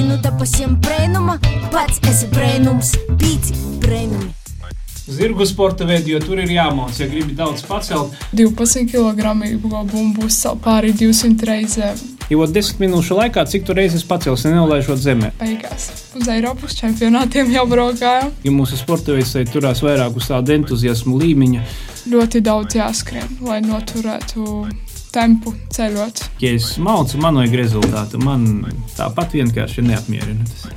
Gaidinu 0.00 0.16
te 0.24 0.30
pasiem 0.32 0.70
brēnuma, 0.80 1.34
pats 1.68 1.98
esi 2.08 2.24
brēnums, 2.32 2.94
pīci 3.20 3.52
brēnumi. 3.82 4.30
Zirgu 5.12 5.44
sporta 5.44 5.84
veidu, 5.84 6.14
jo 6.14 6.20
tur 6.24 6.40
ir 6.40 6.48
jāmācās, 6.54 7.02
ja 7.02 7.08
gribi 7.10 7.36
daudz 7.36 7.66
pacelt. 7.68 8.16
12 8.32 8.88
kg 8.88 10.24
uzcelt 10.24 10.64
pāri 10.64 10.94
200 10.96 11.48
reizēm. 11.50 12.00
Jo 12.32 12.48
10 12.48 12.80
minūšu 12.80 13.20
laikā, 13.20 13.44
cik 13.44 13.68
tu 13.68 13.76
reizes 13.76 14.06
pacels, 14.08 14.46
nenolaižot 14.48 15.04
zemē. 15.04 15.34
Beigās 15.42 15.90
uz 16.16 16.32
Eiropas 16.32 16.80
čempionātiem 16.80 17.52
jau 17.52 17.68
braukājām. 17.68 18.32
Ja 18.40 18.56
mūsu 18.56 18.80
sporta 18.80 19.12
veids 19.12 19.36
turās 19.52 19.84
vairāk 19.84 20.16
uz 20.16 20.32
tādu 20.32 20.56
entuziasmu 20.56 21.20
līmeņa, 21.20 21.66
ļoti 22.08 22.40
daudz 22.48 22.80
jāskrien, 22.80 23.36
lai 23.44 23.60
noturētu 23.68 24.64
tempu 25.14 25.52
ceļot. 25.74 26.24
Ja 26.42 26.54
es 26.56 26.72
maucu, 26.82 27.18
man 27.22 27.40
vajag 27.40 27.56
rezultātu. 27.60 28.20
Man 28.22 28.66
tāpat 28.96 29.36
vienkārši 29.38 29.86
neapmierina 29.86 30.46
tas. 30.48 30.68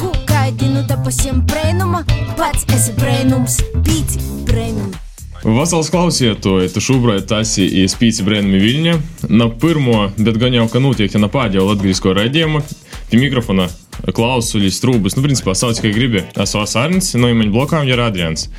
Ko 0.00 0.12
gaidinu 0.28 0.82
te 0.88 0.96
pasiem 1.04 1.42
brēnuma, 1.48 2.02
pats 2.38 2.66
esi 2.76 2.96
brēnums, 2.98 3.60
pīci 3.86 4.22
brēnumi. 4.48 5.06
Vasals 5.40 5.88
klausietāji, 5.88 6.68
tu 6.74 6.82
šobrīd 6.84 7.30
esi 7.38 7.64
īspīci 7.80 8.24
brēnumi 8.26 8.58
Viļņa. 8.60 8.96
Na 9.32 9.48
pirmo, 9.48 10.10
bet 10.18 10.36
gan 10.40 10.52
jau, 10.52 10.66
ka 10.68 10.82
notiek, 10.84 11.08
ja 11.08 11.22
na 11.22 11.30
pēdējo 11.32 11.64
latgrisko 11.70 12.12
raidījumu, 12.18 12.60
pie 13.08 13.20
mikrofona 13.22 13.70
klausuļi 14.04 14.68
strūbas, 14.72 15.16
nu, 15.16 15.24
principā, 15.24 15.54
sauc, 15.56 15.80
kā 15.80 15.92
gribi. 15.94 16.26
Esmu 16.36 16.64
Asārnis, 16.66 17.14
no 17.16 17.32
imaņa 17.32 17.54
blokām 17.56 17.88
ir 17.88 18.04
Adrians. 18.04 18.50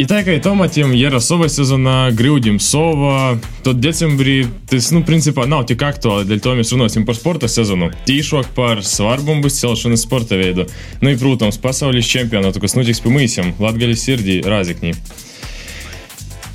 І 0.00 0.04
та, 0.06 0.18
яка 0.18 0.32
і 0.32 0.40
тома, 0.40 0.68
тім 0.68 0.94
є 0.94 1.10
расова 1.10 1.48
сезона, 1.48 2.10
гри 2.10 2.40
Дімсова. 2.40 3.38
То 3.62 3.72
децембрі, 3.72 4.46
тис, 4.68 4.92
ну, 4.92 5.04
принципа, 5.04 5.46
на 5.46 5.56
ну, 5.56 5.64
ті 5.64 5.74
както, 5.74 6.10
але 6.10 6.24
для 6.24 6.38
томі 6.38 6.64
сурно, 6.64 6.88
тім 6.88 7.04
пар 7.04 7.16
спорта 7.16 7.48
сезону. 7.48 7.90
Тішок 8.04 8.46
пар 8.54 8.84
сварбом 8.84 9.40
бус 9.40 9.60
цел, 9.60 9.76
що 9.76 9.88
не 9.88 9.96
спорта 9.96 10.36
вейду. 10.36 10.66
Ну 11.00 11.10
і 11.10 11.16
прутом, 11.16 11.52
спасавлі 11.52 12.02
чемпіона, 12.02 12.52
тако 12.52 12.68
снутік 12.68 12.96
спимисім, 12.96 13.52
латгалі 13.58 13.96
сірді, 13.96 14.42
разікні. 14.46 14.94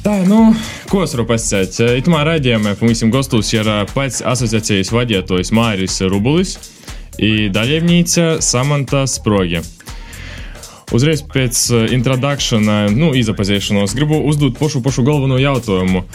Tā, 0.03 0.25
nu, 0.25 0.55
ko 0.89 1.01
es 1.01 1.13
varu 1.17 1.25
pasakāt? 1.25 1.79
Itā 1.97 2.19
raidījumā 2.27 2.75
Funkcijam 2.77 3.09
Gostūs 3.13 3.49
ir 3.57 3.69
pats 3.93 4.21
asociācijas 4.21 4.93
vadītājs 4.93 5.49
Māris 5.49 5.97
Rubulis 6.05 6.57
un 7.17 7.49
daļievnīca 7.53 8.35
Samanta 8.37 9.07
Sprogi. 9.09 9.63
Uzreiz 10.95 11.21
pēc 11.27 11.59
introdukcijas, 11.91 12.91
nu, 12.95 13.11
izapazīšanos, 13.19 13.95
gribu 13.97 14.21
uzdot 14.29 14.55
pašu, 14.59 14.79
pašu 14.85 15.03
galveno 15.03 15.39
jautājumu. 15.41 16.05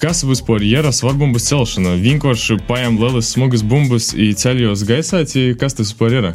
Kas 0.00 0.22
vispār 0.28 0.64
ir 0.64 0.88
svarbumbas 0.92 1.48
celšana? 1.48 1.94
Vienkārši 2.00 2.58
paņem 2.68 2.98
lielas 3.00 3.30
smagas 3.32 3.64
bumbas 3.64 4.10
un 4.12 4.34
ceļos 4.36 4.84
gaisā, 4.88 5.22
kas 5.60 5.76
tas 5.76 5.88
vispār 5.88 6.16
ir? 6.18 6.30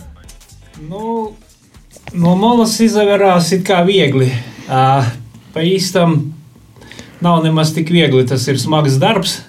Nu, 0.89 1.33
no 2.13 2.35
malas 2.39 2.79
izvērās 2.81 3.51
it 3.53 3.65
kā 3.67 3.83
viegli. 3.85 4.31
Uh, 4.65 5.05
pa 5.53 5.65
īstam 5.65 6.33
nav 7.21 7.43
nemaz 7.45 7.73
tik 7.75 7.91
viegli. 7.93 8.25
Tas 8.27 8.47
ir 8.49 8.57
smags 8.61 8.97
darbs, 9.01 9.39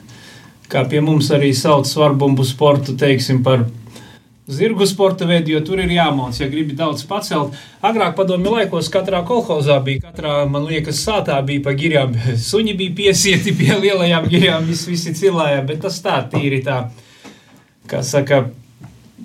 kā 0.72 0.84
pie 0.88 1.00
mums 1.04 1.30
arī 1.32 1.52
sauc 1.56 1.88
svarbumbu 1.88 2.44
sportu, 2.48 2.96
teiksim, 2.98 3.40
par 3.44 3.64
zirgu 4.46 4.86
sporta 4.86 5.26
veidu, 5.26 5.52
jo 5.54 5.60
tur 5.64 5.80
ir 5.82 5.90
jāmācās, 5.92 6.40
ja 6.42 6.48
gribi 6.50 6.74
daudz 6.78 7.04
pacelt. 7.06 7.54
Agrāk, 7.84 8.16
padomju 8.18 8.56
laikos, 8.56 8.90
katrā 8.92 9.22
kolhozā 9.26 9.78
bija, 9.84 10.08
katrā, 10.08 10.34
man 10.50 10.66
liekas, 10.66 11.02
sātā 11.04 11.38
bija 11.46 11.62
pa 11.66 11.76
girām. 11.78 12.16
Suņi 12.50 12.74
bija 12.78 12.96
piesieti 13.02 13.54
pie 13.58 13.76
lielajām 13.76 14.26
girām, 14.32 14.66
visi, 14.66 14.90
visi 14.90 15.14
cilāja, 15.18 15.62
bet 15.66 15.84
tas 15.86 16.00
tā 16.02 16.18
tīri 16.32 16.62
tā, 16.66 16.82
kā 17.90 18.02
saka, 18.06 18.48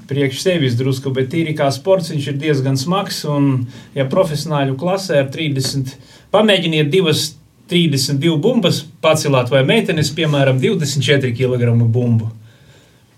priekš 0.07 0.43
sevis 0.43 0.77
drusku, 0.79 1.11
bet 1.15 1.31
tīri 1.33 1.55
kā 1.57 1.67
sports 1.73 2.13
viņš 2.13 2.29
ir 2.31 2.37
diezgan 2.39 2.77
smags, 2.79 3.23
un 3.27 3.65
ja 3.97 4.05
profesionāļu 4.07 4.77
klasē 4.79 5.23
ar 5.23 5.31
30, 5.33 5.97
pamēģiniet 6.31 6.93
divas 6.93 7.31
32 7.67 8.37
bumbas 8.39 8.85
pacelāt, 9.03 9.49
vai 9.51 9.65
meitenes, 9.67 10.13
piemēram, 10.15 10.61
24 10.63 11.33
kg 11.35 11.73
bumbu. 11.91 12.29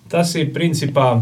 Tas 0.10 0.32
ir 0.40 0.50
principā 0.56 1.20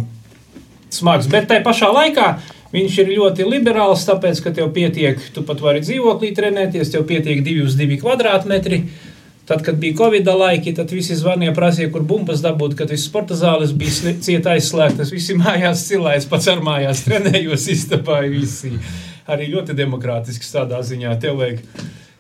smags. 0.94 1.30
Bet 1.32 1.50
tajā 1.50 1.64
pašā 1.66 1.90
laikā 1.94 2.30
viņš 2.74 2.98
ir 3.04 3.14
ļoti 3.16 3.48
liberāls, 3.48 4.06
tāpēc, 4.08 4.42
ka 4.44 4.54
tev 4.56 4.72
pietiek, 4.76 5.20
tu 5.34 5.44
pat 5.48 5.62
vari 5.64 5.84
dzīvoklī 5.86 6.34
trenēties, 6.38 6.92
tev 6.94 7.08
pietiek 7.10 7.44
2 7.46 7.68
uz 7.68 7.78
2 7.80 8.00
kvadrātmetri. 8.02 8.84
Tad, 9.48 9.62
kad 9.64 9.78
bija 9.80 9.96
Covid 9.96 10.28
laiki, 10.28 10.74
tad 10.76 10.92
visi 10.92 11.16
zvanīja, 11.16 11.54
prasīja, 11.56 11.88
kur 11.94 12.04
bumbas 12.04 12.42
dabūt, 12.44 12.74
kad 12.76 12.90
viss 12.92 13.08
sporta 13.08 13.38
zāles 13.40 13.72
bija 13.72 14.12
cieta 14.20 14.58
aizslēgtas. 14.58 15.14
Visi 15.16 15.38
mājās 15.40 15.86
cilājas, 15.88 16.28
pats 16.28 16.50
ar 16.52 16.60
mājās 16.66 17.06
trenējos, 17.06 17.70
iztapāja 17.78 18.28
visi. 18.34 18.74
Arī 19.32 19.48
ļoti 19.54 19.76
demokrātisks 19.76 20.52
tādā 20.52 20.82
ziņā. 20.84 21.16
Tev 21.24 21.40
vajag 21.40 21.64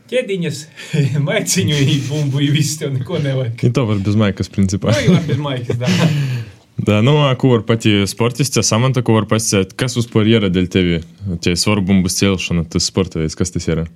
ķēdiņas, 0.08 0.62
maiciņu, 1.28 1.82
bumbu, 2.08 2.44
viss 2.56 2.80
tev 2.80 2.94
neko 2.96 3.20
nevajag. 3.24 3.64
Ja 3.68 3.74
to 3.76 3.84
var 3.90 4.00
bez 4.04 4.16
maikas, 4.20 4.52
principā. 4.54 4.96
Nu, 4.96 5.18
jau 5.18 5.24
bez 5.28 5.42
maikas, 5.44 5.84
da. 6.78 6.86
Да, 6.86 7.02
nu, 7.02 7.18
ko 7.38 7.50
var 7.56 7.64
pati 7.68 8.04
sportiste, 8.08 8.64
Samanta, 8.64 9.02
ko 9.02 9.18
var 9.18 9.26
pasakāt, 9.30 9.74
kas 9.80 9.98
vispār 9.98 10.30
ir 10.30 10.48
dēļ 10.54 10.68
tevi? 10.72 11.00
Tie 11.42 11.56
svarbumu 11.58 12.10
celšana, 12.12 12.68
tas 12.70 12.90
sporta 12.92 13.22
veids, 13.22 13.36
kas 13.38 13.52
tas 13.52 13.66
ir? 13.68 13.88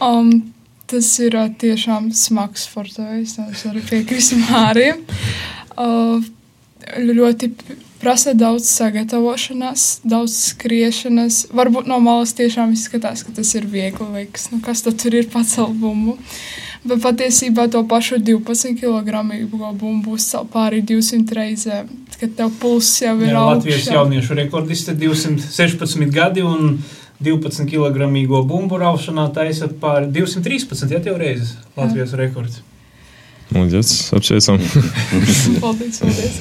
Um, 0.00 0.30
tas 0.90 1.10
ir 1.20 1.36
uh, 1.36 1.50
tiešām 1.52 2.10
smags 2.16 2.64
sporta 2.70 3.04
veids, 3.10 3.36
es 3.52 3.66
varu 3.68 3.84
piekrist 3.90 4.36
Mārim. 4.46 5.04
Uh, 5.76 6.24
ļoti 6.96 7.50
prasa 8.00 8.32
daudz 8.36 8.68
sagatavošanās, 8.70 9.86
daudz 10.06 10.36
skriešanas. 10.52 11.46
Varbūt 11.56 11.88
no 11.90 11.98
malas 12.02 12.34
tiešām 12.38 12.74
izskatās, 12.76 13.24
ka 13.26 13.34
tas 13.36 13.52
ir 13.58 13.66
viegli 13.70 14.06
veiks. 14.12 14.50
Nu, 14.52 14.60
kas 14.64 14.84
tad 14.86 14.98
tur 15.02 15.16
ir 15.16 15.28
pacelt 15.32 15.76
bumbu? 15.80 16.16
Bet 16.86 17.02
patiesībā 17.02 17.66
to 17.72 17.82
pašu 17.88 18.18
12 18.22 18.76
kg 18.78 19.22
bumbu 19.50 20.12
būs 20.12 20.28
pāri 20.52 20.82
200 20.86 21.38
reizēm. 21.38 21.90
Kad 22.20 22.36
tev 22.38 22.52
pulss 22.60 23.02
jau 23.02 23.16
ir 23.20 23.34
augsts. 23.34 23.66
Latvijas 23.66 23.88
jauniešu 23.92 24.38
rekordiste 24.38 24.94
216 24.94 26.06
gadi 26.14 26.44
un 26.46 26.78
12 27.22 27.66
kg 27.70 28.08
bumbu 28.46 28.78
raušanā 28.78 29.26
taisa 29.34 29.68
pāri 29.68 30.10
213 30.14 30.94
ja, 30.94 31.18
reizes 31.18 31.56
Latvijas 31.76 32.14
Jā. 32.14 32.22
rekords. 32.22 32.62
Paldies, 33.52 33.92
apsveicam. 34.16 34.58
paldies, 35.64 36.00
paldies. 36.02 36.40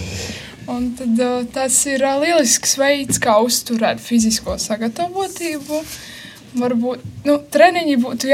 Un 0.65 0.89
tad, 0.97 1.19
uh, 1.21 1.43
tas 1.53 1.75
ir 1.85 2.01
uh, 2.01 2.17
lielisks 2.21 2.79
veids, 2.81 3.19
kā 3.21 3.37
uzturēt 3.45 4.01
fizisko 4.01 4.57
sagatavotību. 4.61 5.81
Uh, 5.81 5.97
Varbūt 6.55 7.01
nu, 7.27 7.35
treniņi 7.51 7.97
būtu 7.99 8.31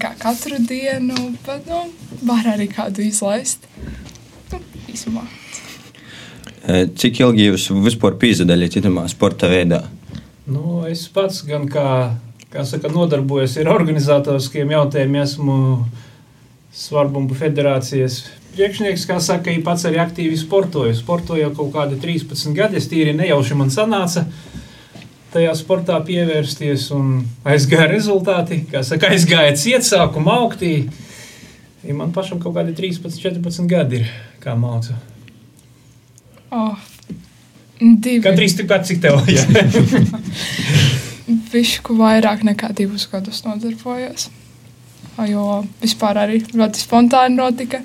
kā 0.00 0.14
katru 0.18 0.56
dienu, 0.64 1.34
bet 1.44 1.66
nu, 1.68 1.82
var 2.22 2.46
arī 2.54 2.68
kādu 2.72 3.04
izlaist. 3.04 3.66
Nu, 4.52 4.60
īsumā. 4.88 5.26
Cik 6.68 7.20
ilgi 7.20 7.50
jūs 7.50 7.68
vispār 7.84 8.16
pīzdaļat 8.20 8.78
citamā 8.78 9.06
sporta 9.08 9.48
veidā? 9.48 9.84
Nu, 10.48 10.82
es 10.88 11.06
pats 11.12 11.42
gan 11.44 11.68
kā, 11.68 12.16
kā 12.52 12.64
saka, 12.64 12.88
nodarbojos 12.92 13.58
ar 13.60 13.72
organizatoriskiem 13.74 14.72
jautājumiem, 14.72 15.24
esmu 15.24 15.56
Svarbumbu 16.78 17.34
federācijas 17.34 18.22
priekšnieks, 18.54 19.06
kā 19.08 19.18
saka, 19.20 19.52
pats 19.64 19.86
arī 19.88 20.00
aktīvi 20.02 20.36
sportoju. 20.40 20.96
Sportoju 20.96 21.42
jau 21.42 21.50
kaut 21.56 21.72
kādi 21.74 21.98
13 22.00 22.54
gadi, 22.56 22.80
es 22.80 22.88
tīri 22.90 23.16
nejauši 23.16 23.56
man 23.58 23.72
sanāca 23.72 24.26
tajā 25.32 25.52
sportā 25.58 25.98
pievērsties 26.04 26.88
un 26.96 27.18
aizgāja 27.48 27.88
rezultāti, 27.90 28.62
kā 28.70 28.82
saka, 28.86 29.12
aizgāja 29.14 29.56
ciet, 29.58 29.86
sākuma 29.86 30.38
augtī. 30.40 30.88
Ja 31.84 31.94
man 31.96 32.12
pašam 32.14 32.40
kaut 32.42 32.56
kādi 32.56 32.74
13, 32.76 33.20
14 33.22 33.68
gadi 33.70 34.02
ir, 34.02 34.12
kā 34.42 34.56
mācu. 34.58 34.96
Oh, 36.50 36.74
divi. 37.78 38.22
Gandrīz 38.24 38.56
tikpat, 38.58 38.88
cik 38.88 39.04
tev. 39.04 39.20
Višku 41.52 41.96
vairāk 41.98 42.44
nekā 42.48 42.72
divus 42.76 43.06
gadus 43.12 43.44
nodarbojos. 43.44 44.30
Jo 45.28 45.62
vispār 45.82 46.22
arī 46.22 46.40
ļoti 46.46 46.80
spontāni 46.80 47.38
notika. 47.38 47.82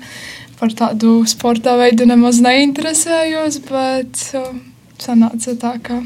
Par 0.54 0.72
tādu 0.72 1.16
sporta 1.26 1.74
veidu 1.76 2.06
nemaz 2.06 2.38
neinteresējos, 2.44 3.58
bet 3.66 4.20
sanāca 5.02 5.56
tā, 5.60 5.72
ka 5.82 5.98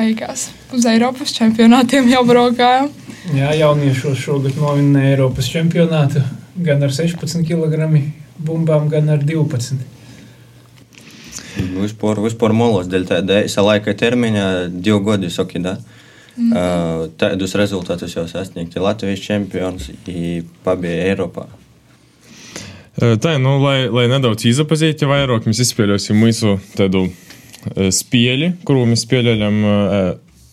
beigās 0.00 0.48
uz 0.74 0.88
Eiropas 0.88 1.34
čempionātiem 1.36 2.08
jau 2.10 2.24
braukājām. 2.28 2.90
Jā, 3.36 3.52
jauniešos 3.60 4.18
šogad 4.18 4.56
novinēja 4.58 5.14
Eiropas 5.14 5.48
čempionātu 5.52 6.24
gan 6.64 6.82
ar 6.82 6.92
16 6.94 7.44
kg 7.46 7.88
bumbām, 8.40 8.88
gan 8.92 9.12
ar 9.12 9.24
12. 9.24 9.80
Nu, 11.60 11.84
vispār, 11.84 12.20
vispār 12.24 12.54
molos 12.56 12.88
dēļ 12.90 13.06
tāda 13.08 13.40
īsa 13.44 13.64
laika 13.64 13.94
termiņa, 13.98 14.44
divu 14.72 15.02
gadu 15.10 15.30
saki, 15.32 15.62
da? 15.64 15.76
Mm. 16.36 16.52
Uh, 16.54 17.06
tādus 17.20 17.56
rezultātus 17.58 18.14
jau 18.16 18.24
sasniegt. 18.30 18.76
Latvijas 18.80 19.20
čempions 19.24 19.90
pabija 20.64 21.10
Eiropā. 21.10 21.48
Tā, 23.00 23.34
nu, 23.40 23.56
lai, 23.62 23.88
lai 23.92 24.06
nedaudz 24.10 24.44
iepazītu 24.48 25.08
vairāk, 25.08 25.46
mēs 25.48 25.62
izspēlēsim 25.64 26.18
mūsu 26.20 26.58
tādu 26.76 27.06
spēli, 27.94 28.54
kuru 28.66 28.86
mēs 28.90 29.04
spēlējam 29.06 29.62
uh, 29.64 29.94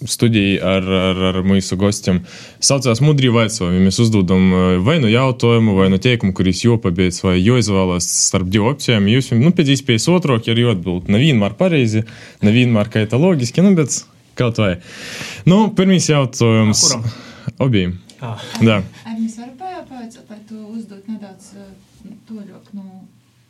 studijā 0.05 0.61
ar, 0.77 0.85
ar, 0.85 1.21
ar 1.31 1.39
mūsu 1.47 1.77
gostiem. 1.79 2.19
Saucās 2.63 3.01
Mudrī 3.01 3.31
Vaicojumi. 3.33 3.81
Mēs 3.87 3.99
uzdodam 4.03 4.51
uh, 4.51 4.65
vai 4.85 4.97
nu 5.01 5.09
jautājumu, 5.11 5.77
vai 5.79 5.89
nu 5.93 5.99
teikumu, 6.01 6.35
kurīs 6.37 6.61
jopabeidz, 6.65 7.23
vai 7.25 7.37
joizvēlās 7.39 8.09
starp 8.27 8.51
divām 8.53 8.75
opcijām. 8.75 9.09
Jūs 9.09 9.31
nu, 9.39 9.53
pēc 9.57 9.73
iespējas 9.77 10.09
otrāk 10.13 10.51
ir 10.51 10.61
jāatbild. 10.67 11.09
Nevienmēr 11.13 11.57
pareizi, 11.57 12.05
nevienmēr 12.45 12.91
kā 12.93 13.07
tā 13.09 13.19
loģiski, 13.21 13.65
nu, 13.65 13.73
bet 13.77 14.01
kaut 14.37 14.61
vai. 14.61 14.75
Nu, 15.49 15.65
pirmīs 15.77 16.11
jautājums. 16.11 16.85
Kuram? 16.85 17.09
Obiem. 17.63 17.97
Ah. 18.21 18.41
Jā. 18.61 18.81
Ar 19.05 19.17
mēs 19.17 19.37
varam 19.39 19.57
pavaicāt, 19.57 20.25
vai 20.29 20.41
tu 20.49 20.61
uzdot 20.73 21.05
nedaudz 21.09 21.53
uh, 21.57 21.69
toļok, 22.29 22.73
nu, 22.77 22.85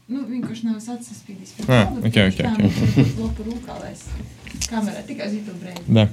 nu, 0.07 0.23
vienkārši 0.27 0.67
nav 0.69 0.79
sasaspīdis. 0.83 1.55
Ah, 1.67 1.91
ok, 1.99 2.17
ok, 2.29 2.41
ok. 2.47 3.13
Lopu 3.19 3.47
rūkā, 3.47 3.77
lai 3.81 3.91
es 3.93 4.05
kamerā 4.67 5.03
tikai 5.07 5.29
zītu 5.31 5.55
brēdi. 5.59 5.83
Da. 5.87 6.07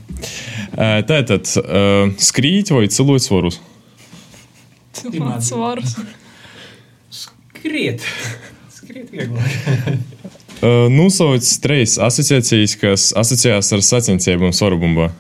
Uh, 0.75 0.99
Tātad, 1.08 1.50
uh, 1.62 2.11
skrīt 2.23 2.73
vai 2.75 2.87
cilot 2.93 3.25
svarus? 3.25 3.61
Mans 5.19 5.50
svars. 5.50 5.96
Skriet. 7.11 8.05
Skriet 8.73 9.11
vieglāk. 9.14 9.99
Uh, 10.64 10.87
Nosauc 10.93 11.44
trīs 11.61 11.96
asociācijas, 12.00 12.76
kas 12.81 13.08
asociējās 13.19 13.73
ar 13.75 13.82
sacensībām 13.85 14.55
svarbumbā. 14.55 15.11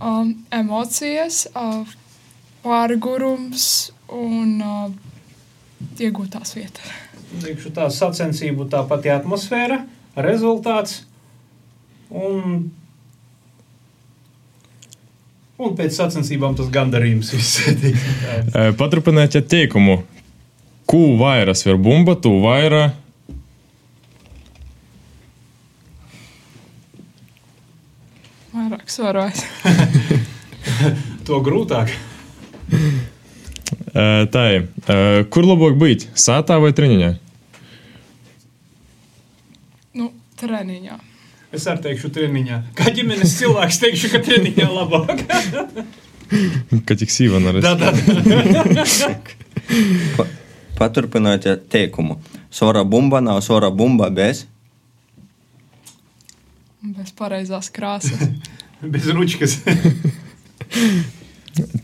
Um, 0.00 0.32
emocijas, 0.52 1.44
uh, 1.54 1.84
pārgurums 2.64 3.92
un 4.12 4.56
uh, 4.64 5.13
iegūtās 6.00 6.54
vietas. 6.56 6.94
Teikšu, 7.42 7.72
tā 7.74 7.88
sacensību, 7.90 8.68
tā 8.70 8.84
pati 8.88 9.10
atmosfēra, 9.10 9.80
rezultāts 10.22 11.02
un, 12.14 12.68
un 15.58 15.78
pēc 15.78 15.96
sacensībām 15.98 16.54
tas 16.58 16.70
gandarījums. 16.74 17.32
Uh, 17.34 18.70
Paturpiniet 18.80 19.38
teikumu. 19.50 20.02
Kū 20.84 21.14
vairas 21.18 21.64
var 21.66 21.80
bumba, 21.80 22.14
tu 22.20 22.36
vaira. 22.42 22.90
Vairāk 28.54 28.92
svarojis. 28.92 29.40
to 31.26 31.40
grūtāk. 31.42 31.90
Tā 33.94 34.44
ir. 34.50 34.64
Kur 35.30 35.46
labāk 35.46 35.76
būt? 35.78 36.08
Sātā 36.18 36.58
vai 36.62 36.72
treniņā? 36.74 37.10
Nu, 39.94 40.08
treniņā. 40.40 40.96
Es 41.54 41.68
arī 41.70 41.84
teikšu, 41.84 42.10
treniņā. 42.16 42.56
Kā 42.74 42.90
ģimenes 42.94 43.36
cilvēks, 43.38 43.78
teikšu, 43.84 44.10
ka 44.10 44.20
treniņā 44.26 44.66
labāk. 44.72 45.22
Kad 46.88 46.98
tik 46.98 47.12
sīva 47.14 47.38
da, 47.62 47.74
da. 47.78 47.92
Paturpiniet 50.74 51.46
teikumu. 51.70 52.18
Sora 52.50 52.82
bumba 52.82 53.20
nav 53.22 53.38
sora 53.46 53.70
bumba 53.70 54.10
bez. 54.10 54.46
Bez 56.82 57.14
pareizās 57.14 57.70
krāsas. 57.70 58.26
Bez 58.82 59.06
ručkas. 59.14 59.60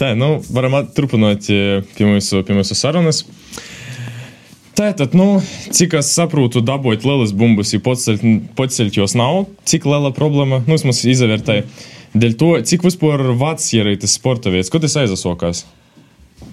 Tā, 0.00 0.14
nu, 0.16 0.38
varam 0.48 0.78
turpināt 0.96 1.50
eh, 1.52 1.82
pie 1.92 2.06
mūsu, 2.08 2.40
pie 2.46 2.54
mūsu 2.56 2.76
sarunas. 2.78 3.26
Tātad, 4.78 5.12
nu, 5.12 5.42
cik 5.76 5.98
es 5.98 6.08
saprotu, 6.16 6.62
dabūt 6.64 7.04
lielas 7.04 7.34
bumbas, 7.36 7.74
ja 7.74 7.82
pats 7.84 8.80
jos 8.96 9.16
nav, 9.18 9.42
cik 9.68 9.84
liela 9.84 10.08
problēma, 10.16 10.62
nu, 10.64 10.78
vismaz 10.78 11.02
izvērtēji. 11.04 11.66
Dēļ 12.16 12.38
to, 12.40 12.50
cik 12.64 12.88
vispār 12.88 13.26
vats 13.36 13.68
ir 13.76 13.92
tas 14.00 14.16
sporta 14.16 14.48
veids, 14.48 14.72
ko 14.72 14.80
tas 14.80 14.96
aizsākās? 15.02 15.66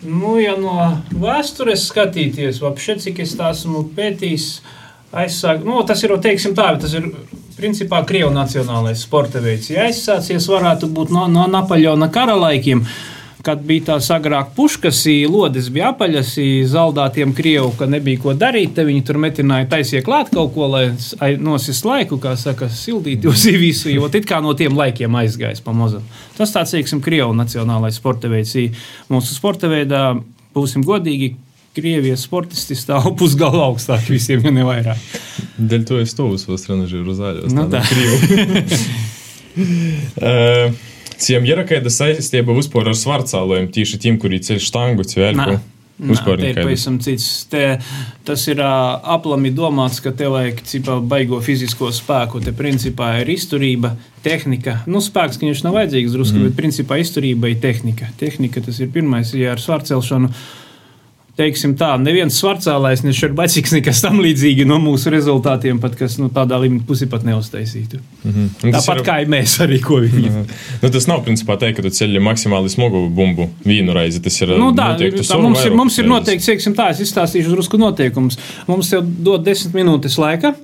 Nu, 0.03 0.35
ja 0.43 0.57
no 0.59 0.75
vēstures 1.15 1.87
skatīties, 1.87 2.59
apšet, 2.67 3.05
cik 3.07 3.23
es 3.23 3.37
tā 3.39 3.53
esmu 3.55 3.87
pētījis, 3.95 4.51
aizsāk, 5.15 5.63
nu, 5.63 5.79
tas 5.87 6.03
ir, 6.03 6.13
teiksim 6.19 6.51
tā, 6.57 6.73
tas 6.81 6.99
ir 6.99 7.13
principā 7.55 8.03
Krievu 8.05 8.35
nacionālais 8.35 9.07
sporta 9.07 9.39
veids. 9.39 9.71
Ja 9.71 9.87
aizsācies 9.87 10.51
varētu 10.51 10.91
būt 10.91 11.15
no, 11.15 11.29
no 11.31 11.47
Napoleona 11.47 12.11
kara 12.13 12.35
laikiem, 12.37 12.83
kad 13.45 13.61
bija 13.67 13.91
tās 13.91 14.07
agrāk 14.13 14.53
puškas, 14.57 15.03
lodes 15.29 15.69
bija 15.73 15.91
apaļas, 15.93 16.33
zaldātiem 16.71 17.33
Krievu, 17.37 17.71
ka 17.77 17.85
nebija 17.89 18.21
ko 18.23 18.33
darīt, 18.37 18.73
te 18.75 18.85
viņi 18.87 19.03
tur 19.07 19.19
metināja 19.21 19.69
taisīja 19.71 20.03
klāt 20.05 20.31
kaut 20.33 20.53
ko, 20.55 20.67
lai 20.71 20.85
ai- 21.23 21.37
nosist 21.37 21.85
laiku, 21.87 22.17
kā 22.23 22.33
saka, 22.39 22.69
sildīt 22.73 23.25
uz 23.29 23.45
visu, 23.45 23.91
jo 23.93 24.09
it 24.09 24.25
kā 24.27 24.41
no 24.43 24.53
tiem 24.57 24.75
laikiem 24.77 25.19
aizgājis 25.21 25.61
pamazam. 25.63 26.03
Tas 26.37 26.53
tāds, 26.55 26.73
teiksim, 26.75 27.01
Krievu 27.03 27.33
nacionālais 27.37 27.99
sporta 28.01 28.31
veids. 28.31 28.55
Mūsu 29.11 29.37
sporta 29.37 29.69
veidā, 29.71 30.09
būsim 30.55 30.85
godīgi, 30.85 31.35
Krievijas 31.77 32.23
sportisti 32.25 32.73
stāv 32.73 33.11
pusgalu 33.19 33.61
augstāk 33.61 34.07
visiem, 34.09 34.41
ja 34.41 34.49
ne 34.51 34.63
vairāk. 34.65 34.97
Dēļ 35.61 35.83
to 35.85 35.99
es 36.01 36.15
to 36.17 36.25
uzvāru 36.33 36.57
trenižeru 36.63 37.13
zāļos. 37.13 37.53
Nu 37.53 37.67
tā. 37.69 37.83
Ciem 41.21 41.47
ir 41.49 41.63
kāda 41.69 41.91
saistība 41.93 42.53
vispār 42.57 42.91
ar 42.91 42.97
svarcālojiem, 42.97 43.71
tīši 43.73 43.99
tiem, 44.03 44.19
kuri 44.21 44.41
ceļ 44.43 44.61
štangu, 44.61 45.07
cvēlku. 45.07 45.57
Vispār 45.97 46.37
te 46.37 46.51
ir 46.51 46.59
pavisam 46.59 46.99
cits. 47.01 47.47
Te, 47.49 47.63
tas 48.25 48.43
ir 48.51 48.59
aplami 48.61 49.49
domāts, 49.55 49.97
ka 50.03 50.11
tev 50.13 50.35
vajag 50.35 50.61
cipā, 50.69 50.99
baigo 51.01 51.39
fizisko 51.41 51.89
spēku. 51.95 52.41
Te 52.45 52.53
principā 52.53 53.15
ir 53.23 53.31
izturība, 53.33 53.95
tehnika. 54.25 54.83
Nu, 54.85 55.01
spēks, 55.01 55.39
ka 55.41 55.47
viņš 55.47 55.63
nav 55.65 55.79
vajadzīgs 55.79 56.13
drusku, 56.13 56.37
mm. 56.37 56.51
bet 56.51 56.59
principā 56.59 56.99
izturība 57.01 57.49
ir 57.49 57.57
tehnika. 57.63 58.11
Tehnika 58.21 58.61
tas 58.67 58.77
ir 58.83 58.93
pirmais, 58.93 59.33
ja 59.33 59.55
ar 59.55 59.63
svarcelšanu. 59.63 60.29
Teiksim 61.37 61.75
tā, 61.77 61.91
neviens 62.01 62.33
svarcēlājs, 62.41 63.03
ne 63.05 63.11
šurbaciks, 63.13 63.75
nekas 63.75 63.99
tam 64.01 64.17
līdzīgi 64.23 64.63
no 64.65 64.79
mūsu 64.81 65.11
rezultātiem, 65.13 65.77
pat 65.77 65.93
kas 65.99 66.15
nu, 66.17 66.31
tādā 66.33 66.57
līmenī 66.63 66.81
pusi 66.87 67.05
pat 67.11 67.27
neuztaisītu. 67.27 67.99
Un 68.25 68.47
tas 68.73 68.87
Tāpat 68.87 69.03
ir- 69.03 69.05
kā 69.05 69.17
mēs 69.29 69.59
arī, 69.61 69.77
ko 69.83 69.99
viņi. 70.01 70.31
Nu, 70.81 70.89
tas 70.89 71.05
nav 71.05 71.21
principā 71.27 71.59
teikt, 71.61 71.77
ka 71.77 71.85
tu 71.85 71.93
ceļ 71.93 72.17
maksimāli 72.25 72.73
smagu 72.73 73.03
bumbu 73.13 73.51
vienu 73.63 73.93
reizi. 73.93 74.21
Tas 74.23 74.41
ir 74.41 74.55
Nu, 74.57 74.71
tā, 74.73 74.95
noteikti 74.97 75.21
tā, 75.29 75.39
mums, 75.41 75.61
ir, 75.65 75.77
mums 75.77 75.99
ir 76.01 76.09
noteikti, 76.09 76.49
teiksim, 76.49 76.73
tā, 76.73 76.89
es 76.89 77.05
izstāstīšu 77.05 77.53
drusku 77.53 77.77
noteikumus. 77.77 78.39
Mums 78.67 78.89
jau 78.89 79.03
dod 79.05 79.45
desmit 79.45 79.77
minūtes 79.77 80.17
laika. 80.17 80.55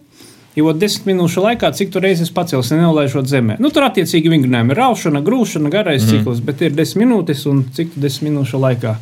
Jo 0.57 0.73
desmit 0.73 1.13
minūšu 1.13 1.41
laikā, 1.41 1.69
cik 1.73 1.89
tu 1.93 2.01
reizes 2.01 2.29
pacelsi, 2.33 2.75
nenolaižot 2.75 3.25
zemē. 3.29 3.57
Nu, 3.61 3.69
tur 3.73 3.85
attiecīgi 3.87 4.29
vingrinājumi 4.29 4.73
ir 4.73 4.77
raušana, 4.77 5.21
grūšana, 5.25 5.69
garais 5.69 6.03
mm 6.03 6.09
-hmm. 6.09 6.17
cikls, 6.19 6.41
bet 6.45 6.61
ir 6.61 6.71
desmit 6.71 7.07
minūtes 7.07 7.45
un 7.49 7.65
cik 7.73 7.93
tu 7.93 7.99
desmit 7.99 8.31
minūšu 8.33 8.57
laikā. 8.61 8.95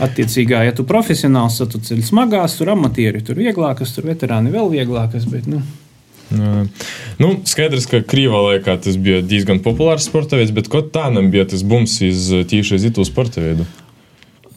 Attiecīgā, 0.00 0.62
ja 0.64 0.72
tu 0.72 0.86
profesionāls, 0.88 1.58
tad 1.60 1.74
tu 1.74 1.82
ceļ 1.84 2.00
smagās, 2.06 2.56
tur 2.56 2.72
amatieri, 2.72 3.20
tur 3.24 3.36
vieglākas, 3.40 3.92
tur 3.92 4.08
veterāni 4.08 4.52
vēl 4.54 4.70
vieglākas. 4.72 5.26
Bet, 5.28 5.48
nu. 5.50 5.60
Nu, 7.20 7.34
skaidrs, 7.48 7.88
ka 7.90 8.00
Krīvā 8.06 8.38
laikā 8.46 8.76
tas 8.84 8.96
bija 9.00 9.18
diezgan 9.26 9.60
populārs 9.64 10.06
sporta 10.06 10.38
veids, 10.38 10.54
bet 10.54 10.70
ko 10.70 10.80
tādam 10.86 11.28
bija 11.32 11.48
tas 11.50 11.64
bums 11.66 11.98
iz 12.06 12.30
tīši 12.48 12.78
iz 12.78 12.86
itu 12.92 13.04
sporta 13.04 13.42
veidu? 13.42 13.66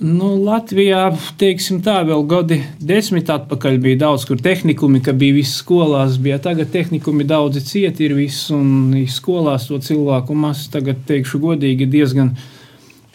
Nu, 0.03 0.33
Latvijā, 0.41 1.13
teiksim 1.39 1.79
tā, 1.85 1.99
vēl 2.03 2.25
gadi 2.27 2.57
desmit 2.81 3.29
atpakaļ 3.31 3.77
bija 3.81 3.99
daudz, 4.01 4.25
kur 4.27 4.39
tehnikumi, 4.41 4.99
ka 5.05 5.13
bija 5.15 5.37
viss 5.37 5.61
skolās, 5.61 6.17
bija 6.21 6.39
tagad 6.43 6.73
tehnikumi 6.73 7.23
daudzi 7.29 7.61
cieti 7.63 8.09
ir 8.09 8.15
viss, 8.17 8.49
un 8.51 8.91
skolās 9.07 9.69
to 9.69 9.79
cilvēku 9.79 10.35
masa 10.35 10.73
tagad, 10.73 11.05
teikšu 11.07 11.39
godīgi, 11.45 11.87
diezgan, 11.93 12.33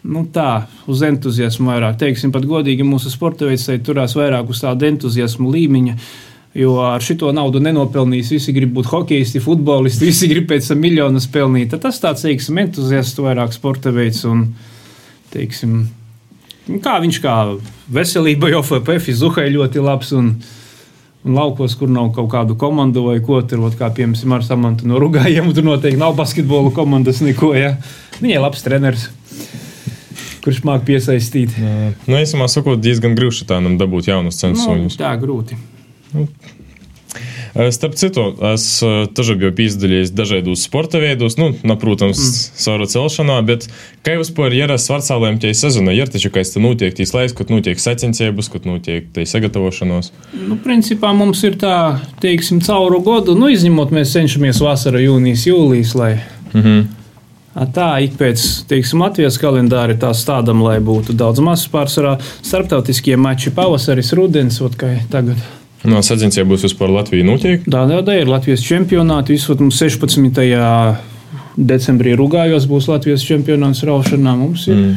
nu 0.06 0.24
tā, 0.32 0.68
uz 0.90 1.02
entuziasmu 1.06 1.72
vairāk. 1.72 1.98
Teiksim 2.00 2.32
pat 2.34 2.46
godīgi, 2.48 2.86
mūsu 2.86 3.12
sporta 3.12 3.48
veids 3.48 3.68
turās 3.86 4.16
vairāk 4.18 4.50
uz 4.52 4.62
tādu 4.62 4.88
entuziasmu 4.88 5.50
līmeņa, 5.54 5.98
jo 6.58 6.78
ar 6.86 7.04
šito 7.04 7.32
naudu 7.34 7.62
nenopelnīs, 7.62 8.32
visi 8.34 8.54
grib 8.56 8.72
būt 8.76 8.90
hokeisti, 8.92 9.42
futbolisti, 9.42 10.08
visi 10.08 10.30
grib 10.30 10.48
pēc 10.50 10.72
tam 10.72 10.82
miljonus 10.82 11.28
pelnīt. 11.30 11.72
Tad 11.74 11.86
tas 11.88 12.00
tāds, 12.02 12.24
teiksim, 12.26 12.62
entuziastu 12.64 13.26
vairāk 13.26 13.54
sporta 13.56 13.92
veids 13.94 14.24
un, 14.28 14.48
teiksim, 15.34 15.86
Kā 16.84 16.98
viņš 17.00 17.18
kā 17.24 17.34
veselība, 17.88 18.50
jau 18.52 18.60
FFF 18.60 19.14
zuhai 19.16 19.46
ļoti 19.54 19.80
labs. 19.80 20.10
Un, 20.16 20.34
un 21.24 21.36
laukos, 21.36 21.74
kur 21.80 21.88
nav 21.90 22.10
kaut 22.16 22.28
kādu 22.32 22.56
komandu 22.60 23.06
vai 23.06 23.18
ko 23.24 23.40
tur, 23.48 23.64
kā 23.78 23.88
piemēram, 23.94 24.34
ar 24.36 24.44
Samantu 24.44 24.88
no 24.88 25.00
Rugājiem, 25.00 25.48
tur 25.56 25.64
noteikti 25.66 26.00
nav 26.00 26.14
basketbola 26.18 26.70
komandas 26.76 27.22
neko. 27.24 27.54
Ja? 27.56 27.72
Viņai 28.20 28.42
labs 28.44 28.64
treneris, 28.66 29.08
kurš 30.47 30.63
māk 30.67 30.85
piesaistīt. 30.87 31.55
Nu, 32.07 32.17
īsumā 32.19 32.49
sakot, 32.51 32.81
diezgan 32.83 33.15
grūti 33.19 33.47
tādam 33.49 33.77
dabūt 33.81 34.11
jaunus 34.11 34.41
Nu, 34.43 34.55
census. 34.55 34.99
tā 34.99 35.13
grūti. 35.21 35.57
Eh, 37.55 37.71
Starp 37.71 37.93
citu, 37.93 38.33
es 38.53 38.81
eh, 38.81 39.05
тоже 39.13 39.35
biju 39.37 39.51
piedalījies 39.53 40.09
dažādos 40.17 40.63
sporta 40.65 40.97
veidos, 40.97 41.37
nu, 41.37 41.51
nu 41.61 41.75
protams, 41.77 42.17
mm. 42.17 42.57
savu 42.65 42.87
celšanā, 42.89 43.35
bet 43.45 43.67
kā 44.01 44.15
jūs 44.17 44.31
par 44.33 44.55
ieras 44.57 44.87
svarcālēm 44.89 45.37
tie 45.37 45.53
sezona, 45.53 45.93
ir 45.93 46.09
taču, 46.09 46.31
ka 46.33 46.41
es 46.41 46.55
te 46.55 46.63
notiek 46.63 46.97
tīs 46.97 47.13
laiks, 47.13 47.35
kad 47.37 47.53
notiek 47.53 47.77
sacensības, 47.77 48.49
kad 48.49 48.65
notiek 48.65 49.05
tai 49.13 49.27
sagatavošanos. 49.29 50.09
Nu, 50.33 50.57
principā 50.65 51.13
mums 51.13 51.45
ir 51.45 51.59
tā, 51.61 52.01
teiksim, 52.25 52.63
cauru 52.65 53.03
gadu, 53.05 53.37
nu, 53.37 53.51
izņemot 53.53 53.93
mēs 53.93 54.17
cenšamies 54.17 54.63
vasara, 54.63 55.03
jūnijas, 55.05 55.45
jūlijas, 55.49 55.93
lai 55.99 56.13
Mhm. 56.53 56.81
A 56.81 56.96
Tā 57.74 57.88
ik 58.04 58.14
pēc 58.18 58.42
teiksim, 58.70 59.00
Latvijas 59.02 59.38
kalendāra 59.42 59.94
ir 59.94 59.98
tā 59.98 60.12
stādām, 60.14 60.60
lai 60.62 60.76
būtu 60.84 61.16
daudz 61.18 61.42
mazs 61.42 61.66
pārsvarā. 61.72 62.16
Starptautiskie 62.46 63.16
mači 63.18 63.50
pavasaris, 63.54 64.12
rudens, 64.14 64.60
ot, 64.62 64.76
kā 64.78 64.92
tagad. 65.10 65.42
No 65.88 66.02
sacensības 66.02 66.64
vispār 66.66 66.92
Latvija 66.94 67.26
notiek. 67.26 67.66
Tādā 67.70 68.00
ir 68.18 68.30
Latvijas 68.30 68.62
čempionāti. 68.66 69.34
Visot 69.34 69.62
mums 69.62 69.78
16. 69.78 70.38
decembrī 71.58 72.14
Rugājos 72.18 72.66
būs 72.70 72.90
Latvijas 72.90 73.26
čempionāts 73.26 73.84
raušanā. 73.86 74.34
Mums 74.38 74.66
ir, 74.70 74.78
mm. 74.78 74.96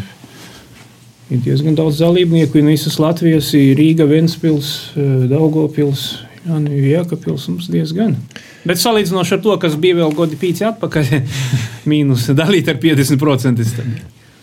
ir 1.34 1.46
diezgan 1.46 1.78
daudz 1.78 2.02
dalībnieku. 2.02 2.62
Ir 2.62 2.74
visas 2.74 2.98
Latvijas, 3.02 3.54
ir 3.58 3.74
Rīga, 3.78 4.10
Ventspils, 4.10 4.92
eh, 6.46 6.50
Daugopils, 6.52 6.88
Jēkabpils. 6.92 7.48
Mums 7.52 7.68
diezgan. 7.72 8.16
Bet 8.66 8.78
salīdzinoši 8.82 9.38
ar 9.38 9.44
to, 9.46 9.58
kas 9.62 9.76
bija 9.82 10.00
vēl 10.02 10.16
gadi 10.18 10.40
pīci 10.42 10.66
atpakaļ, 10.70 11.12
mīnus 11.92 12.30
dalīt 12.38 12.70
ar 12.72 12.82
50%. 12.82 13.66
tad- 13.78 14.02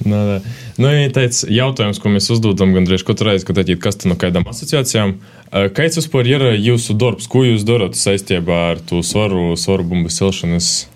Nā, 0.09 0.19
nā. 0.23 0.37
Nu, 0.79 0.87
ir 0.95 1.11
tāds 1.11 1.41
jautājums, 1.51 1.99
ko 1.99 2.09
mēs 2.15 2.29
uzdodam 2.31 2.71
gandrīz 2.77 3.03
katru 3.05 3.27
reizi, 3.33 3.45
kad 3.49 3.59
atīt 3.59 3.81
kas 3.83 3.99
no 4.07 4.15
kādām 4.15 4.47
asociācijām. 4.47 5.17
Eh, 5.51 5.67
Kāds 5.75 5.99
vispār 5.99 6.29
ir 6.31 6.45
jūsu 6.63 6.95
darbs? 6.99 7.27
Ko 7.31 7.43
jūs 7.43 7.65
darat 7.67 7.99
saistībā 7.99 8.61
ar 8.73 8.79
to 8.87 9.03
svaru, 9.03 9.51
svaru 9.59 9.83
bumbu 9.91 10.09
celšanas 10.15 10.87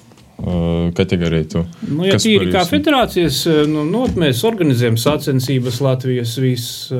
kategoriju? 0.96 1.44
Tu? 1.52 1.62
Nu, 1.88 2.04
ja 2.06 2.16
tīri 2.20 2.50
kā 2.52 2.62
federācijas, 2.68 3.42
nu, 3.70 3.84
nu, 3.88 4.02
mēs 4.18 4.42
organizējam 4.48 4.96
sacensības 5.00 5.80
Latvijas 5.84 6.34
visu, 6.42 6.98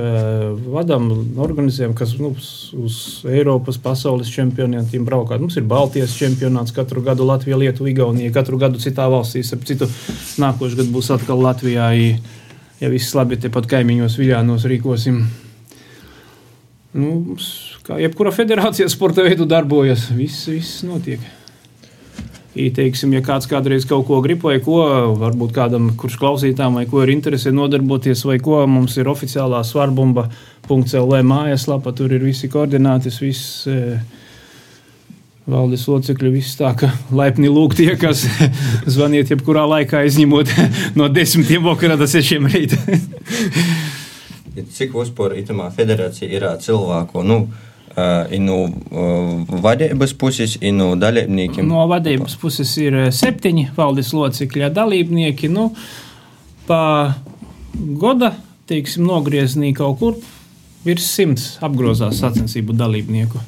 vadām, 0.73 1.09
organizējam, 1.43 1.95
kas 1.99 2.15
nu, 2.21 2.33
uz- 2.83 3.01
Eiropas, 3.29 3.79
pasaules 3.83 4.31
čempionātiem 4.33 5.05
braukāt. 5.09 5.43
Mums 5.43 5.57
ir 5.59 5.67
Baltijas 5.69 6.15
čempionāts 6.19 6.75
katru 6.75 7.03
gadu 7.05 7.27
Latvijā, 7.29 7.59
Lietuva, 7.59 7.91
Igaunija, 7.93 8.33
katru 8.35 8.59
gadu 8.63 8.81
citā 8.83 9.09
valstī. 9.13 9.43
Ar 9.53 9.65
citu 9.69 9.89
nākošu 10.43 10.79
gadu 10.83 10.91
būs 10.95 11.11
atkal 11.15 11.43
Latvijā. 11.43 11.91
Ja 12.83 12.89
viss 12.91 13.15
labi, 13.15 13.37
tepat 13.39 13.69
kaimiņos 13.71 14.19
Viljānos 14.19 14.65
rīkosim. 14.67 15.21
Nu, 16.93 17.37
kā 17.87 17.97
jebkura 18.03 18.33
federācija 18.35 18.89
sporta 18.93 19.25
veidu 19.25 19.47
darbojas, 19.49 20.11
viss, 20.13 20.49
viss 20.51 20.83
notiek. 20.85 21.23
Ieteiksim, 22.53 23.15
ja 23.17 23.23
kāds 23.25 23.47
kādreiz 23.49 23.87
kaut 23.89 24.05
ko 24.11 24.19
grib, 24.21 24.43
vai 24.45 24.59
ko, 24.61 24.83
varbūt 25.17 25.55
kādam, 25.57 25.87
kurš 25.97 26.19
klausītājam, 26.21 26.75
vai 26.77 26.85
ko 26.91 27.01
ir 27.01 27.15
interesē 27.15 27.49
nodarboties, 27.55 28.27
vai 28.29 28.37
ko 28.45 28.59
mums 28.69 28.99
ir 29.01 29.09
oficiālā 29.09 29.63
svarbumba.cl 29.65 31.15
mājaslapa, 31.25 31.95
tur 31.97 32.13
ir 32.13 32.27
visi 32.27 32.53
koordinātis, 32.53 33.23
viss. 33.25 33.63
eh, 33.73 34.21
Valdes 35.43 35.89
locekļi 35.91 36.31
viss 36.37 36.55
tā, 36.55 36.69
ka 36.79 36.93
laipni 37.11 37.49
lūgt 37.51 37.81
tie, 37.81 37.97
kas 37.99 38.23
zvaniet 38.95 39.33
jebkurā 39.33 39.65
laikā, 39.67 40.05
izņemot 40.07 40.53
no 40.99 41.09
desmitiem 41.11 41.65
vakarā 41.67 41.97
līdz 41.99 42.15
sešiem 42.15 42.47
rītā. 42.53 42.79
Cik 44.77 44.93
vispār 44.95 45.35
itamā 45.41 45.71
federācija 45.75 46.29
ir 46.29 46.47
cilvēku? 46.63 47.25
Nu, 47.27 47.47
uh, 47.97 48.33
no 48.41 48.59
uh, 48.67 49.59
vadības 49.63 50.15
puses, 50.19 50.57
ir 50.61 50.75
no 50.77 50.93
dalībniekiem. 50.99 51.67
No 51.69 51.87
vadības 51.91 52.37
puses 52.41 52.73
ir 52.81 52.97
septiņi 53.13 53.71
valdes 53.77 54.13
locekļi, 54.17 54.71
dalībnieki. 54.75 55.51
Nu, 55.53 55.71
pa 56.69 56.83
gada 58.01 58.35
teiksim, 58.71 59.07
nogriezienī 59.09 59.73
kaut 59.77 59.99
kur 60.01 60.19
virs 60.87 61.07
simts 61.15 61.57
apgrozās 61.63 62.21
sacensību 62.23 62.77
dalībnieku. 62.79 63.41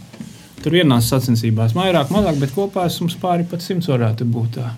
Tur 0.65 0.79
vienās 0.79 1.11
sacensībās 1.13 1.75
vairāk, 1.77 2.13
mazāk, 2.15 2.39
bet 2.41 2.55
kopā 2.57 2.87
mums 3.01 3.19
pāri 3.21 3.45
pat 3.49 3.65
simts 3.65 3.91
varētu 3.91 4.25
būt. 4.25 4.61
Tā. 4.61 4.71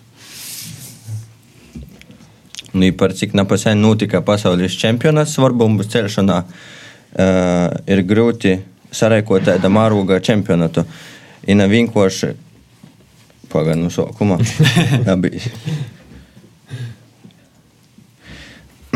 Nu, 2.76 2.88
par 2.98 3.14
cik 3.16 3.36
nepasen 3.38 3.78
notika 3.80 4.20
pasaules 4.26 4.74
čempionāts 4.76 5.36
svarbumbas 5.36 5.88
celšanā, 5.92 6.40
uh, 6.42 7.76
ir 7.86 8.02
grūti 8.08 8.56
sarēkot 8.56 8.75
tādu 9.46 9.70
mēroga 9.72 10.20
čempionātu. 10.20 10.86
Ir 11.46 11.56
vienkārši 11.70 12.34
pagaidām 13.52 13.86
no 13.86 13.92
sākuma. 13.94 14.40
Labi. 15.06 15.38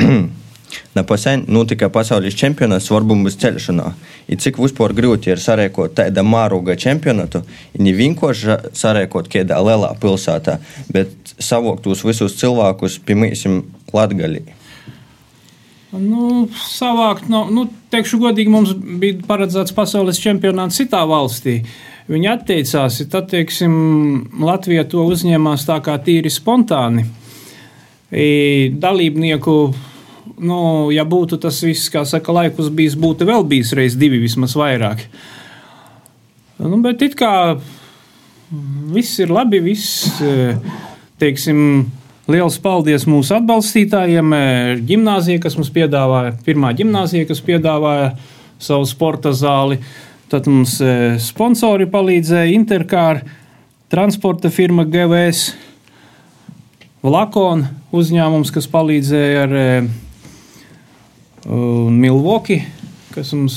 Nepasen 0.96 1.44
notika 1.50 1.88
pasaules 1.92 2.34
čempionāts 2.38 2.88
svarbumbas 2.90 3.36
celšanā. 3.40 3.92
I 4.30 4.38
cik 4.40 4.58
vispār 4.62 4.94
grūti 4.96 5.32
ir 5.32 5.42
sarēkot 5.42 5.94
tādu 5.98 6.24
mēroga 6.26 6.76
čempionātu, 6.78 7.42
ir 7.74 7.84
ne 7.86 7.94
vienkārši 7.96 8.74
sarēkot 8.78 9.30
kādā 9.32 9.58
lielā 9.64 9.92
pilsētā, 10.02 10.58
bet 10.94 11.34
savākt 11.38 11.84
tos 11.86 12.04
visus 12.06 12.38
cilvēkus, 12.40 13.00
piemēram, 13.06 13.62
Latgalī. 13.94 14.44
Nu, 15.90 16.46
savākt, 16.54 17.26
no, 17.26 17.48
nu, 17.50 17.64
teikšu 17.90 18.20
godīgi, 18.22 18.50
mums 18.52 18.76
bija 18.78 19.24
paredzēts 19.26 19.74
pasaules 19.74 20.20
čempionāts 20.22 20.78
citā 20.78 21.00
valstī. 21.08 21.56
Viņi 22.10 22.30
atteicās, 22.30 23.00
tad, 23.10 23.26
teiksim, 23.32 23.72
Latvija 24.42 24.84
to 24.90 25.02
uzņēmās 25.10 25.66
tā 25.66 25.80
kā 25.82 25.96
tīri 26.02 26.30
spontāni. 26.30 27.08
I, 28.10 28.70
dalībnieku, 28.82 29.56
nu, 30.46 30.60
ja 30.94 31.02
būtu 31.06 31.38
tas 31.42 31.58
viss, 31.66 31.90
kā 31.90 32.04
saka, 32.06 32.34
laikus 32.38 32.70
bijis, 32.74 32.94
būtu 32.98 33.26
vēl 33.26 33.46
bijis 33.50 33.74
reiz 33.78 33.98
divi 33.98 34.22
vismaz 34.22 34.54
vairāk. 34.58 35.02
Nu, 36.62 36.78
bet 36.84 37.02
it 37.02 37.18
kā 37.18 37.32
viss 38.94 39.18
ir 39.22 39.30
labi, 39.34 39.58
viss, 39.64 40.20
eh, 40.22 40.58
teiksim, 41.18 41.90
liels 42.30 42.58
paldies 42.62 43.06
mūsu 43.08 43.34
atbalstītājiem. 43.38 44.34
eh, 44.36 44.76
Gimnāzija, 44.86 45.40
kas 45.42 45.56
mums 45.58 45.70
piedāvāja, 45.74 46.36
pirmā 46.46 46.72
gimnāzija, 46.76 47.26
kas 47.28 47.42
piedāvāja 47.44 48.12
savu 48.60 48.86
sporta 48.88 49.32
zāli. 49.36 49.80
Tad 50.30 50.46
mums 50.46 50.76
eh, 50.80 51.18
sponsori 51.18 51.88
palīdzēja 51.90 52.54
Interkār, 52.54 53.24
transporta 53.90 54.50
firma 54.50 54.84
GVS, 54.86 55.50
Vlakona 57.02 57.70
uzņēmums, 57.96 58.52
kas 58.52 58.68
palīdzēja 58.70 59.44
ar 59.46 59.56
eh, 59.56 59.90
Milvoki, 61.48 62.60
kas 63.14 63.32
mums 63.32 63.56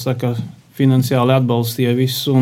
saka, 0.00 0.32
finansiāli 0.76 1.36
atbalstīja 1.36 1.92
visu. 1.96 2.34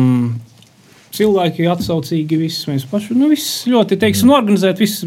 Cilvēki 1.15 1.67
atsaucīgi, 1.71 2.39
viss 2.39 2.67
mēs 2.69 2.85
paši 2.91 3.15
nu, 3.15 3.29
viss 3.31 3.63
ļoti 3.71 3.97
teiksim, 4.01 4.31
organizēt, 4.35 4.81
viss, 4.83 5.05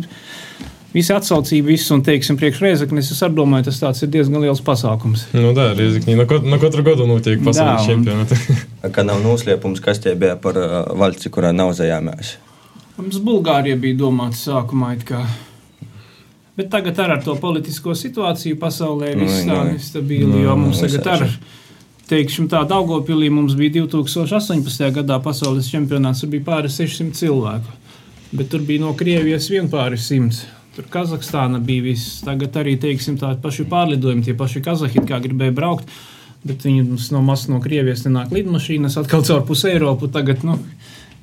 visi 0.95 1.12
atsaucīgi, 1.15 1.65
viss 1.67 1.93
un 1.95 2.03
teiksim, 2.07 2.38
priekšreizeknis. 2.41 3.12
Es 3.12 3.25
domāju, 3.37 3.69
tas 3.69 3.81
tāds 3.83 4.05
ir 4.07 4.12
diezgan 4.15 4.41
liels 4.45 4.62
pasākums. 4.65 5.27
Nu, 5.37 5.53
tā 5.57 5.71
ir 5.73 5.83
Riezikņī. 5.83 6.17
No, 6.19 6.29
kot, 6.31 6.47
no 6.49 6.61
katra 6.62 6.85
gada 6.87 7.09
notiek 7.09 7.43
pasaules 7.45 7.88
čempionāti. 7.88 8.59
Ka 8.95 9.05
nav 9.05 9.21
noslēpums, 9.25 9.83
kas 9.85 10.00
tie 10.05 10.17
bija 10.19 10.38
par 10.41 10.57
uh, 10.61 10.79
valsti, 10.97 11.33
kurā 11.35 11.53
nav 11.53 11.75
zajāmēs. 11.77 12.38
Mums 12.99 13.21
Bulgārija 13.23 13.77
bija 13.79 14.00
domāta 14.00 14.38
sākumā. 14.41 14.97
it 14.97 15.05
kā. 15.07 15.23
Bet 16.59 16.73
tagad 16.73 16.99
ar, 16.99 17.12
ar 17.15 17.21
to 17.23 17.37
politisko 17.38 17.95
situāciju 17.95 18.59
pasaulē 18.59 19.12
Nu, 19.15 19.29
viss 19.29 19.45
tā 19.47 19.61
nu, 19.61 19.77
nestabili, 19.77 20.41
jo 20.43 20.57
mums 20.59 20.81
nu, 20.81 20.88
tagad 20.88 21.05
visādi. 21.05 21.29
ar, 21.29 21.68
teiksim 22.09 22.49
tā, 22.50 22.62
Daugopilī 22.69 23.29
mums 23.33 23.57
bija 23.59 23.83
2018. 23.83 24.91
gadā 24.97 25.19
pasaules 25.23 25.69
čempionāts, 25.71 26.23
tur 26.23 26.33
bija 26.33 26.47
pāri 26.47 26.73
600 26.73 27.17
cilvēku. 27.19 27.75
Bet 28.33 28.50
tur 28.53 28.65
bija 28.69 28.85
no 28.85 28.93
Krievijas 28.97 29.49
vien 29.53 29.71
pāri 29.73 30.00
100. 30.00 30.45
Tur 30.77 30.87
Kazahstāna 30.93 31.61
bija 31.65 31.87
viss. 31.88 32.21
Tagad 32.23 32.57
arī, 32.61 32.77
teiksim, 32.81 33.17
tādi 33.19 33.41
paši 33.43 33.65
pārlidojumi, 33.71 34.25
tie 34.27 34.37
paši 34.38 34.62
Kazahi, 34.65 35.03
kā 35.09 35.21
gribēja 35.25 35.57
braukt. 35.57 35.88
Bet 36.47 36.62
viņi 36.62 36.85
mums 36.87 37.09
no 37.11 37.23
masas 37.25 37.49
no 37.50 37.59
Krievijas 37.65 38.05
nenāk 38.07 38.31
lidmašīnas, 38.37 38.99
atkal 39.00 39.25
caur 39.27 39.43
pusi 39.49 39.73
Eiropu. 39.73 40.11
Tagad, 40.12 40.45
nu, 40.47 40.59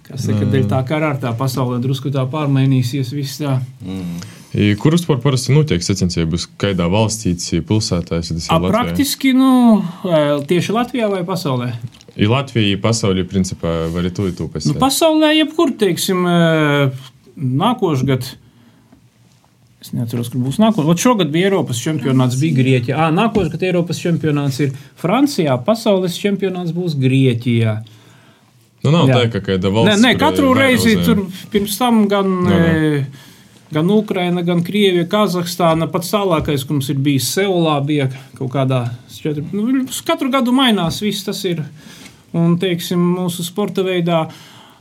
kas 0.10 0.25
saka, 0.27 0.50
dēļ 0.50 0.65
tā 0.74 0.82
kā 0.89 1.00
ar 1.00 1.22
tā 1.22 1.32
pasaulē 1.38 1.77
drusku 1.84 2.12
tā 2.12 2.25
pārmainīsies, 2.32 3.13
viss 3.15 3.39
tā. 3.39 3.62
Mm. 3.86 4.35
I 4.56 4.70
Kur 4.80 4.96
vispār 4.96 5.20
parasti 5.20 5.52
notiek 5.52 5.84
sacensības? 5.84 6.46
Kādā 6.62 6.88
valstī, 6.92 7.34
pilsētā 7.68 8.22
ir? 8.24 8.40
A, 8.48 8.60
praktiski, 8.64 9.34
nu, 9.36 9.82
tieši 10.48 10.76
Latvijā 10.76 11.10
vai 11.12 11.26
pasaulē? 11.28 11.74
I 12.16 12.30
Latvija, 12.32 12.80
pasaulē, 12.80 13.26
principā, 13.28 13.74
var 13.92 14.08
to 14.16 14.30
ir 14.30 14.38
tūpēs. 14.38 14.70
Nu, 14.70 14.78
pasaulē, 14.80 15.34
jebkur, 15.42 15.74
teiksim, 15.82 16.24
nākošais 17.36 18.06
gads. 18.08 18.32
Es 19.84 19.92
neatceros, 19.94 20.32
kur 20.34 20.42
būs 20.48 20.56
nākamais. 20.64 20.88
Ot 20.96 21.04
Šogad 21.04 21.30
bija 21.34 21.52
Eiropas 21.52 21.78
čempionāts, 21.84 22.40
bija 22.42 22.56
Grieķijā. 22.58 22.96
Ah, 22.96 23.12
nākošais 23.14 23.52
gads 23.54 23.68
Eiropas 23.68 24.00
čempionāts 24.02 24.62
ir 24.64 24.72
Francijā, 24.98 25.60
pasaules 25.68 26.16
čempionāts 26.18 26.72
būs 26.74 26.96
Grieķijā. 27.04 27.76
Nu, 28.86 28.94
nav 28.94 29.12
Jā. 29.12 29.20
tā, 29.20 29.30
ka 29.36 29.44
kāda 29.52 29.68
Nē, 29.68 29.76
valsts. 29.76 30.02
nē, 30.02 30.12
kurai 30.16 30.22
katru 30.24 30.50
reizi 30.58 30.96
tur 31.04 31.24
pirms 31.54 31.78
tam 31.78 32.04
gan, 32.10 32.34
Jā, 32.48 32.58
jā. 32.64 33.06
Gan 33.74 33.89
Ukraina, 33.91 34.43
gan 34.45 34.63
Krievija, 34.65 35.07
Kazahstāna. 35.10 35.88
Pats 35.91 36.12
tālākais, 36.13 36.65
ka 36.65 36.75
mums 36.75 36.89
ir 36.93 37.00
bijis 37.01 37.29
Seulā, 37.36 37.77
bija 37.86 38.10
kaut 38.38 38.51
kādā 38.53 38.86
četri. 39.15 39.45
Nu, 39.53 39.86
katru 40.05 40.29
gadu 40.34 40.53
mainās, 40.55 41.01
viss 41.03 41.25
tas 41.25 41.41
ir. 41.50 41.63
Un, 42.36 42.57
teiksim, 42.60 43.00
mūsu 43.15 43.45
sporta 43.48 43.86
veidā. 43.86 44.25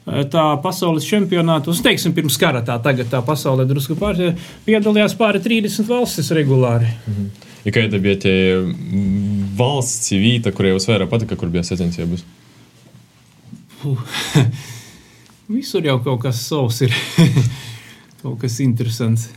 e, 0.04 0.24
Tā 0.30 0.44
pasaules 0.62 1.06
čempionātos, 1.06 1.82
teiksim, 1.84 2.14
pirms 2.16 2.36
kara 2.40 2.64
tā 2.66 2.80
tagad 2.82 3.08
tā 3.12 3.22
pasaulē 3.24 3.66
drusku 3.68 3.96
pār, 3.96 4.18
piedalījās 4.66 5.14
pāri 5.16 5.40
30 5.44 5.88
valstis 5.88 6.32
regulāri. 6.34 6.90
Ja 7.64 7.72
kāda 7.72 8.00
bija 8.02 8.18
tie 8.26 8.36
mm, 8.58 9.54
valsts 9.56 10.12
vīta, 10.12 10.52
kurai 10.52 10.74
jūs 10.74 10.88
vairāk 10.90 11.08
patika, 11.12 11.38
kur 11.40 11.48
bija 11.48 11.62
sacensības? 11.64 12.26
Visur 15.54 15.84
jau 15.84 15.98
kaut 16.04 16.22
kas 16.24 16.42
savs 16.48 16.82
ir. 16.84 16.92
kaut 18.24 18.40
kas 18.40 18.56
interesants. 18.64 19.28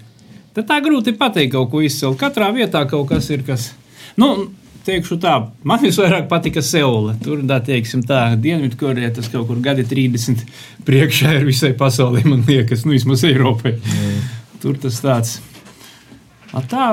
Tad 0.55 0.69
tā 0.69 0.79
grūti 0.81 1.13
pateikt 1.17 1.53
kaut 1.53 1.69
ko 1.73 1.83
izcelt. 1.85 2.17
Katrā 2.21 2.47
vietā 2.55 2.85
kaut 2.89 3.09
kas 3.11 3.27
ir, 3.33 3.43
kas. 3.45 3.69
Nu, 4.17 4.47
teikšu 4.87 5.19
tā, 5.21 5.33
man 5.67 5.81
visvairāk 5.83 6.29
patika 6.31 6.63
Seula. 6.65 7.17
Tur, 7.23 7.43
tā 7.49 7.59
teiksim, 7.67 8.05
tā 8.07 8.21
Dienvidkoreja 8.39 9.11
tas 9.17 9.27
kaut 9.33 9.49
kur 9.49 9.59
gadi 9.63 9.83
30 9.87 10.45
priekšā 10.87 11.35
ir 11.37 11.45
visai 11.49 11.73
pasaulē, 11.77 12.23
man 12.25 12.45
liekas, 12.47 12.87
nu, 12.87 12.95
vismaz 12.95 13.25
Eiropai. 13.27 13.75
Tur 14.63 14.79
tas 14.81 15.01
tāds. 15.03 15.37
A 16.55 16.63
tā, 16.63 16.87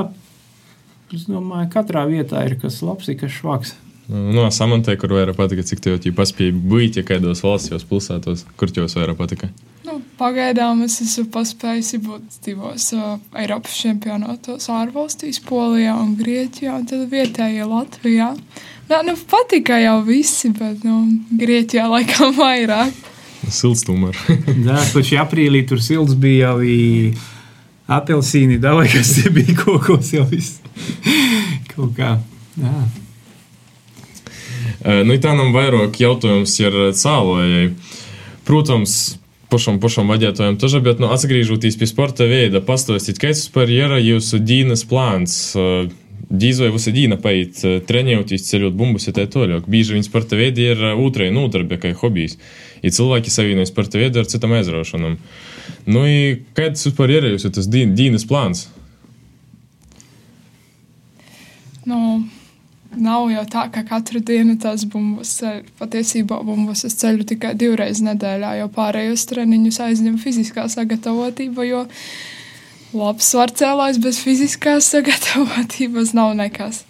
es 1.15 1.29
domāju, 1.31 1.71
katrā 1.73 2.05
vietā 2.11 2.43
ir 2.49 2.59
kas 2.61 2.83
labs, 2.85 3.09
ir 3.09 3.21
kas 3.23 3.39
švaks. 3.39 3.77
Nu, 4.11 4.43
samantai, 4.53 4.99
kur 5.01 5.15
vairāk 5.17 5.39
patika, 5.39 5.65
cik 5.65 5.81
tev 5.81 5.97
jau 5.97 6.13
paspēja 6.19 6.53
būt, 6.53 6.99
ja 6.99 7.07
kādos 7.09 7.41
valstījos, 7.47 7.87
pilsētos, 7.89 8.45
kur 8.61 8.75
tev 8.75 8.91
vairāk 8.91 9.17
patika? 9.23 9.49
Nu, 9.49 9.74
pagaidām 10.19 10.85
es 10.87 11.01
esmu 11.05 11.27
paspējis 11.35 11.95
būt 12.05 12.39
divos 12.47 12.91
uh, 12.97 13.17
Eiropas 13.41 13.77
čempionātos 13.81 14.69
ārvalstīs, 14.73 15.41
Polijā 15.45 15.95
un 15.99 16.15
Grieķijā, 16.19 16.77
un 16.79 16.87
tad 16.91 17.07
vietējā 17.13 17.67
Latvijā. 17.69 18.31
Nā, 18.91 19.01
nu, 19.07 19.15
patika 19.31 19.79
jau 19.81 19.99
visi, 20.07 20.51
bet 20.55 20.85
nu, 20.85 21.03
Grieķijā 21.41 21.87
laikam 21.91 22.35
vairāk. 22.43 22.93
Silts 23.53 23.85
tomēr. 23.85 24.17
Jā, 24.69 24.81
taču 24.93 25.19
aprīlī 25.21 25.65
tur 25.69 25.83
silts 25.85 26.17
bija 26.17 26.55
jau 26.55 26.65
i 26.65 27.15
apelsīni, 27.93 28.61
davai, 28.61 28.87
kas 28.93 29.17
tie 29.19 29.33
bija 29.33 29.57
kokos 29.61 30.13
jau 30.15 30.25
viss. 30.31 30.61
Kaut 31.75 31.93
kā. 31.99 32.17
Jā. 32.55 32.77
nu, 35.05 35.19
tā 35.21 35.35
nam 35.37 35.53
vairāk 35.57 36.01
jautājums 36.01 36.55
ir 36.63 36.79
cēlājai. 36.97 37.69
Protams, 38.45 39.17
pašam, 39.55 39.79
pašam 39.83 40.11
vadītājam 40.11 40.59
taža, 40.61 40.83
bet, 40.85 41.01
nu, 41.03 41.11
atgriežoties 41.15 41.79
pie 41.79 41.89
sporta 41.91 42.27
veida, 42.31 42.63
pastāstīt, 42.65 43.21
kāds 43.23 43.47
par 43.55 43.71
ir 43.71 43.95
jūsu 44.03 44.43
dīnas 44.43 44.83
plāns. 44.91 45.39
Dīz 46.35 46.59
vai 46.59 46.71
visi 46.73 46.91
dīna 46.91 47.19
paiet 47.21 47.61
trenējoties, 47.87 48.47
ceļot 48.49 48.75
bumbas, 48.75 49.05
ja 49.07 49.13
tā 49.15 49.27
toļāk. 49.31 49.69
Bieži 49.71 49.95
viņi 49.95 50.07
sporta 50.07 50.39
veidi 50.41 50.65
ir 50.73 50.81
otrai 50.97 51.29
nodarbe, 51.31 51.77
kā 51.79 51.93
hobijs. 52.01 52.39
Ir 52.83 52.95
cilvēki 52.97 53.31
savienojas 53.31 53.71
sporta 53.71 54.01
veidu 54.01 54.23
ar 54.23 54.31
citam 54.31 54.57
aizraušanam. 54.57 55.19
Nu, 55.87 56.07
kāds 56.57 56.89
vispār 56.89 57.13
ir 57.13 57.29
jūsu 57.35 57.53
tas 57.55 57.69
dīnas 57.71 58.27
plāns? 58.27 58.67
Nu, 61.85 62.25
nav 63.01 63.29
jau 63.33 63.43
tā, 63.51 63.67
ka 63.73 63.83
katru 63.89 64.21
dienu 64.25 64.57
tās 64.61 64.87
bumbas 64.91 65.35
ceļ. 65.41 65.61
Patiesībā 65.81 66.41
bumbas 66.47 66.85
es 66.89 66.97
ceļu 67.01 67.27
tikai 67.33 67.55
divreiz 67.59 68.03
nedēļā, 68.05 68.55
jo 68.61 68.71
pārējos 68.75 69.27
treniņus 69.31 69.81
aizņem 69.89 70.17
fiziskā 70.23 70.67
sagatavotība, 70.73 71.67
jo 71.69 71.85
labs 72.95 73.31
svarcēlājs 73.35 74.01
bez 74.03 74.19
fiziskās 74.23 74.91
sagatavotības 74.95 76.15
nav 76.17 76.35
nekas. 76.39 76.85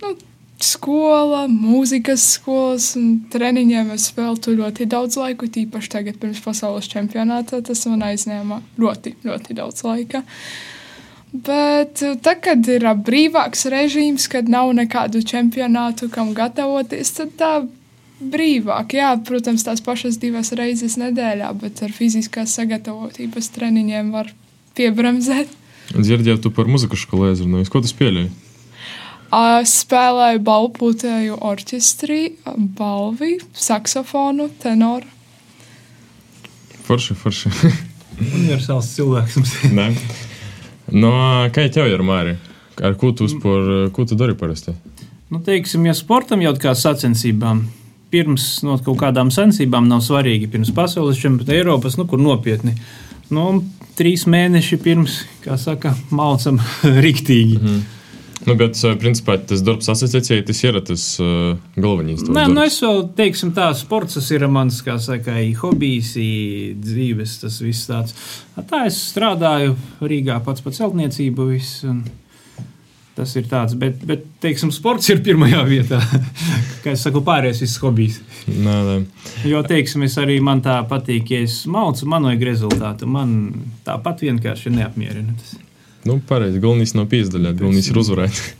Nu, 0.00 0.14
skola, 0.60 1.46
mūzikas 1.50 2.24
skolas 2.36 2.92
un 3.00 3.22
treniņiem 3.32 3.94
es 3.94 4.10
veltu 4.16 4.54
ļoti 4.58 4.86
daudz 4.90 5.18
laika, 5.20 5.48
tīpaši 5.48 5.92
tagad 5.96 6.20
pirms 6.20 6.42
pasaules 6.44 6.88
čempionāta. 6.90 7.62
Tas 7.64 7.86
man 7.90 8.04
aizņēma 8.10 8.60
ļoti, 8.80 9.16
ļoti 9.24 9.56
daudz 9.60 9.84
laika. 9.86 10.22
Bet 11.30 12.00
tad, 12.24 12.40
kad 12.42 12.66
ir 12.66 12.84
brīvāks 13.06 13.68
režīms, 13.70 14.26
kad 14.30 14.48
nav 14.50 14.72
nekādu 14.74 15.22
čempionātu, 15.22 16.08
kam 16.10 16.32
gatavoties, 16.34 17.12
tad 17.14 17.36
tā 17.38 17.52
brīvāk. 18.20 18.96
Jā, 18.98 19.12
protams, 19.26 19.62
tās 19.66 19.82
pašas 19.84 20.18
divas 20.20 20.50
reizes 20.58 20.98
nedēļā, 21.00 21.52
bet 21.62 21.82
ar 21.86 21.94
fiziskās 21.94 22.56
sagatavotības 22.58 23.50
treniņiem 23.54 24.10
var 24.14 24.32
piebremzēt. 24.78 25.52
Dzirdēju, 25.94 26.40
tu 26.42 26.52
par 26.54 26.70
muziku 26.70 26.98
skolē 26.98 27.32
aizrunājies. 27.32 27.70
Ko 27.70 27.82
tu 27.82 27.90
spēlēji? 27.90 28.30
Es 29.30 29.76
spēlēju 29.84 30.42
balpūtēju 30.46 31.38
orķestrī, 31.46 32.20
balvi, 32.78 33.36
saksofonu, 33.54 34.48
tenoru. 34.62 35.06
Forši, 36.88 37.14
forši. 37.14 37.54
Universāls 38.40 38.90
cilvēks. 38.96 39.38
mums. 39.38 39.54
Nē. 39.78 39.88
No, 40.92 41.12
kā 41.54 41.66
tev 41.72 41.90
ir, 41.90 42.02
Māri? 42.06 42.36
Ar 42.80 42.96
ko 42.98 43.12
tu, 43.16 43.28
spor, 43.28 43.90
ko 43.94 44.06
tu 44.08 44.16
dari 44.18 44.34
parasti? 44.38 44.72
Nu, 45.30 45.38
teiksim, 45.44 45.84
ja 45.86 45.94
sportam 45.94 46.42
jau 46.42 46.54
kā 46.58 46.72
sacensībām, 46.74 47.62
pirms 48.10 48.46
no 48.66 48.78
kaut 48.82 48.98
kādām 49.02 49.30
sensībām 49.34 49.86
nav 49.90 50.02
svarīgi, 50.02 50.48
pirms 50.50 50.72
pasaules 50.74 51.20
čempionāta 51.20 51.54
Eiropas, 51.54 51.98
nu, 52.00 52.08
kur 52.10 52.18
nopietni. 52.22 52.74
Nu, 53.30 53.60
trīs 53.98 54.26
mēneši 54.30 54.80
pirms, 54.82 55.20
kā 55.44 55.58
saka, 55.60 55.94
malcam 56.10 56.58
riktīgi. 57.06 57.60
Mm. 57.60 57.80
Nu, 58.46 58.54
bet, 58.56 58.78
eh, 58.84 58.94
principā, 59.00 59.36
tas 59.36 59.60
darbs 59.64 59.90
asociācijai, 59.92 60.44
tas 60.48 60.62
ir 60.64 60.78
tas 60.86 61.04
uh, 61.20 61.58
galvenais. 61.76 62.22
tavs 62.22 62.32
Nē, 62.32 62.46
nu 62.48 62.62
darbs. 62.62 62.72
es 62.72 62.84
vēl, 62.86 63.02
teiksim, 63.18 63.52
tā, 63.56 63.68
sports 63.76 64.30
ir 64.32 64.46
mans, 64.48 64.80
kā 64.86 64.96
saka, 65.02 65.36
hobijs, 65.60 66.14
dzīves, 66.80 67.36
tas 67.42 67.60
viss 67.60 67.90
tāds. 67.90 68.16
Tā 68.56 68.86
es 68.88 68.96
strādāju 69.10 69.76
Rīgā 70.00 70.40
pats 70.44 70.64
par 70.64 70.76
celtniecību, 70.76 71.50
viss, 71.52 71.84
un 71.84 72.00
tas 73.20 73.36
ir 73.36 73.44
tāds, 73.50 73.76
bet, 73.76 74.00
bet, 74.08 74.24
teiksim, 74.40 74.72
sports 74.72 75.10
ir 75.12 75.20
pirmajā 75.24 75.60
vietā. 75.68 76.00
Kā 76.82 76.94
es 76.94 77.04
saku, 77.04 77.20
pārējais 77.26 77.60
viss 77.66 77.80
hobijs. 77.84 78.20
Nē, 78.48 78.76
nē. 78.88 79.00
Jo, 79.50 79.60
teiksim, 79.68 80.06
es 80.08 80.16
arī 80.20 80.38
man 80.44 80.64
tā 80.64 80.80
patīk, 80.88 81.34
ja 81.34 81.44
es 81.44 81.60
maucu, 81.68 82.08
man 82.08 82.30
vajag 82.30 82.46
rezultātu. 82.54 83.10
Man 83.10 83.34
tāpat 83.84 84.24
vienkārši 84.24 84.72
neapmierina 84.78 85.36
tas. 85.36 85.58
Nu, 86.08 86.16
pareizi. 86.28 86.60
Galvenais 86.62 86.94
nav 86.96 87.08
pīzdaļā, 87.12 87.54
galvenais 87.58 87.90
ir 87.92 88.00
uzvarēt. 88.00 88.40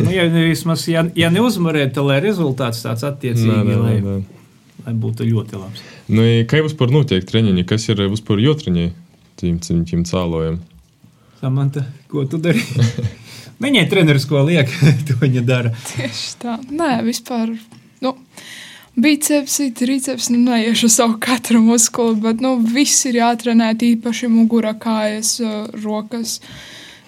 Nu, 0.00 0.10
ja, 0.12 0.24
vismaz, 0.32 0.82
ja, 0.90 1.02
ja 1.16 1.28
neuzvarēt, 1.32 1.92
tad 1.96 2.04
lai 2.08 2.16
rezultāts 2.24 2.80
tāds 2.84 3.04
attiecīgi, 3.06 3.46
Nē, 3.48 3.62
nē, 3.68 3.76
lai, 3.78 3.92
nē, 4.00 4.14
nē. 4.18 4.80
lai 4.86 4.94
būtu 5.00 5.24
ļoti 5.28 5.56
labs. 5.60 5.82
Nu, 6.12 6.24
i 6.26 6.42
kā 6.48 6.60
vispār 6.64 6.92
notiek 6.92 7.24
treniņi? 7.28 7.64
Kas 7.68 7.86
ir 7.92 8.00
vispār 8.10 8.40
jotriņi 8.42 8.86
tiem, 9.40 9.60
tiem, 9.62 9.84
tiem 9.88 10.02
cēlojiem? 10.08 10.58
Samanta, 11.40 11.84
ko 12.10 12.24
tu 12.28 12.40
dari? 12.42 12.60
Viņai 13.62 13.86
treneris 13.92 14.26
ko 14.28 14.42
liek, 14.48 14.72
to 15.08 15.16
viņa 15.22 15.44
dara. 15.46 15.72
Tieši 15.92 16.34
tā. 16.42 16.56
Nē, 16.72 16.90
vispār. 17.06 17.54
Nu, 18.04 18.16
Bicepsi, 18.96 19.70
tricepsi, 19.74 20.32
nu, 20.32 20.50
neiešu 20.50 20.88
savu 20.88 21.16
katru 21.20 21.60
muskuli, 21.62 22.16
bet 22.20 22.40
nu, 22.42 22.56
viss 22.58 23.06
ir 23.06 23.20
jātrenē, 23.20 23.70
īpaši 23.74 24.28
mugura, 24.28 24.74
kājas, 24.74 25.38
eh, 25.40 25.70
rokas. 25.84 26.40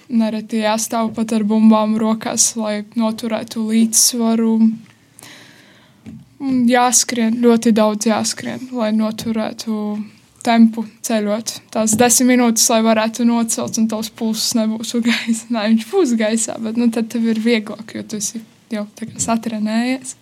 Nereti 0.09 0.63
jāstāv 0.63 1.15
pat 1.15 1.33
ar 1.33 1.43
bumbām 1.43 1.97
rokās, 1.99 2.57
lai 2.57 2.85
noturētu 2.95 3.67
līdzsvaru. 3.67 4.55
Un 6.43 6.67
Jāskrien, 6.67 7.39
ļoti 7.39 7.73
daudz 7.73 8.07
jāskrien, 8.07 8.73
lai 8.73 8.91
noturētu 8.93 10.05
tempu 10.43 10.85
ceļot. 11.07 11.53
Tās 11.71 11.95
desmit 11.99 12.33
minūtes, 12.33 12.69
lai 12.73 12.81
varētu 12.83 13.27
nocelt, 13.29 13.79
un 13.79 13.87
tavs 13.91 14.11
pulss 14.11 14.57
nebūs 14.59 14.95
uz 14.99 15.05
gaisa. 15.07 15.47
Nē, 15.55 15.69
viņš 15.71 15.87
būs 15.93 16.17
gaisā, 16.19 16.59
bet 16.63 16.81
nu, 16.81 16.91
tad 16.91 17.11
tev 17.13 17.29
ir 17.31 17.39
vieglāk, 17.43 17.95
jo 17.95 18.03
tu 18.03 18.19
esi 18.23 18.43
jau 18.73 18.87
tā 18.99 19.07
kā 19.07 19.23
satrenējies. 19.23 20.17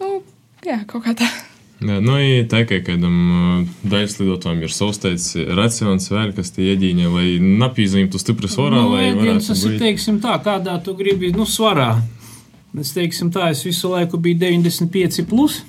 Nu, 0.00 0.20
jā, 0.66 0.80
kaut 0.88 1.04
kā 1.06 1.14
tā. 1.18 1.28
Jā, 1.76 1.98
nu, 2.00 2.14
i 2.16 2.40
tā 2.48 2.62
kā 2.64 2.78
kādam 2.80 3.16
uh, 3.28 3.72
daļas 3.84 4.16
lidotājam 4.22 4.62
ir 4.64 4.72
savs 4.72 5.00
racions 5.58 6.08
vēl, 6.08 6.32
kas 6.36 6.54
tie 6.56 6.70
iedīņa, 6.72 7.10
lai 7.12 7.26
napīzīmtu 7.60 8.20
stipri 8.20 8.48
svarā, 8.48 8.80
Nu, 8.80 8.94
lai 8.94 9.10
ēdiens, 9.10 9.50
tas 9.50 9.64
ir, 9.68 9.76
teiksim, 9.82 10.22
tā, 10.24 10.38
kādā 10.44 10.78
tu 10.84 10.96
gribi, 10.96 11.34
nu, 11.36 11.44
svarā. 11.44 11.98
Es 12.80 12.94
teiksim, 12.96 13.28
tā, 13.32 13.50
es 13.52 13.60
visu 13.64 13.92
laiku 13.92 14.20
biju 14.20 14.40
95 14.40 15.28
plus. 15.28 15.60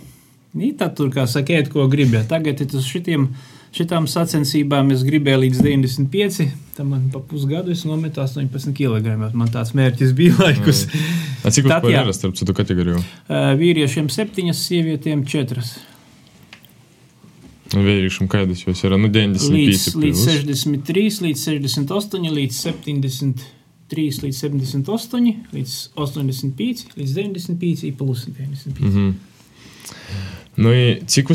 Nī, 0.57 0.71
tad 0.79 0.95
tur, 0.97 1.11
kā 1.13 1.27
saka, 1.27 1.59
ēd, 1.59 1.69
ko 1.71 1.85
gribi. 1.91 2.23
Tagad 2.27 2.63
ir 2.63 2.71
tas 2.71 2.87
šitiem, 2.87 3.27
šitām 3.75 4.07
sacensībām 4.09 4.91
es 4.95 5.03
gribēju 5.07 5.43
līdz 5.45 5.61
95. 5.65 6.47
Tad 6.77 6.85
man 6.85 7.09
pa 7.13 7.19
pusgadu 7.25 7.73
es 7.73 7.83
nometu 7.89 8.21
18 8.21 8.73
kg. 8.77 9.17
Man 9.33 9.51
tāds 9.53 9.73
mērķis 9.77 10.13
bija 10.17 10.37
laikus. 10.39 10.85
A, 11.43 11.51
cik 11.51 11.67
jā. 11.71 12.03
ir 12.05 12.13
starp 12.15 12.37
citu 12.39 12.55
kategoriju? 12.57 13.01
Uh, 13.27 13.53
Vīriešiem 13.59 14.09
septiņas, 14.13 14.63
sievietēm 14.69 15.25
četras. 15.29 15.77
Vērīšam, 17.75 18.29
kādas 18.31 18.61
jūs 18.63 18.83
ir? 18.85 18.95
Nu, 18.95 19.09
95 19.11 19.51
Līdz, 19.51 19.87
līdz 19.99 20.21
plus. 20.23 20.25
63, 20.31 21.05
līdz 21.25 21.41
68, 21.49 22.27
līdz 22.37 22.59
73, 22.63 24.05
līdz 24.23 24.39
78, 24.45 25.33
līdz 25.57 25.73
85, 25.99 26.85
līdz 26.95 27.17
95, 27.17 27.91
plus 27.99 28.27
95. 28.29 28.77
Mm 28.79 28.87
Mhm. 28.87 29.26
Nu, 30.57 30.71
cik 31.05 31.29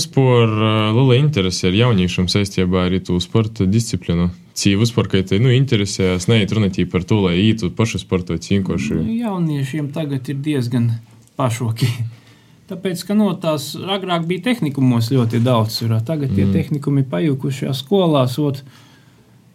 uh, 0.50 0.88
liela 0.96 1.14
interese 1.20 1.68
ir 1.68 1.76
jauniešiem 1.78 2.26
saistībā 2.26 2.88
ar 2.88 2.96
to 3.06 3.20
sporta 3.22 3.68
disciplīnu? 3.70 4.32
Cik 4.58 4.80
vispār, 4.80 5.06
ka 5.08 5.22
te 5.24 5.38
nu, 5.38 5.52
interesējas, 5.54 6.26
neiet 6.28 6.50
runāt 6.52 6.80
par 6.90 7.06
to, 7.06 7.20
lai 7.24 7.36
ītu 7.40 7.70
pašu 7.76 8.02
sportu 8.02 8.34
cīnkoši. 8.34 8.98
Nu, 8.98 9.14
jauniešiem 9.22 9.92
tagad 9.94 10.26
ir 10.28 10.42
diezgan 10.42 10.90
pašoki. 11.38 11.86
Tāpēc, 12.72 13.04
ka 13.06 13.14
no 13.14 13.30
tās 13.38 13.72
agrāk 13.76 14.26
bija 14.26 14.48
tehnikumos 14.50 15.10
ļoti 15.12 15.42
daudz, 15.44 15.82
ir, 15.84 15.94
tagad 16.06 16.34
tie 16.34 16.46
Mm. 16.46 16.52
tehnikumi 16.56 17.02
pajukušajā 17.04 17.72
skolās. 17.76 18.38
Ot, 18.38 18.62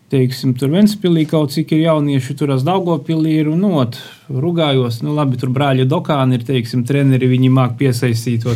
Teiksim, 0.08 0.54
tur 0.56 0.72
Ventspīlī 0.72 1.26
kaut 1.28 1.52
cik 1.52 1.74
ir 1.76 1.82
jaunieši, 1.84 2.36
tur 2.40 2.54
Daugopilī 2.64 3.42
ir 3.42 3.50
un 3.52 3.66
ot, 3.68 3.98
rugājos. 4.32 5.02
Nu, 5.04 5.12
labi, 5.18 5.36
tur 5.42 5.52
brāļa 5.52 5.84
Dokāni 5.92 6.40
ir, 6.40 6.46
teiksim, 6.48 6.86
treneri, 6.88 7.28
viņi 7.28 7.50
māk 7.52 7.76
piesaistīt. 7.82 8.48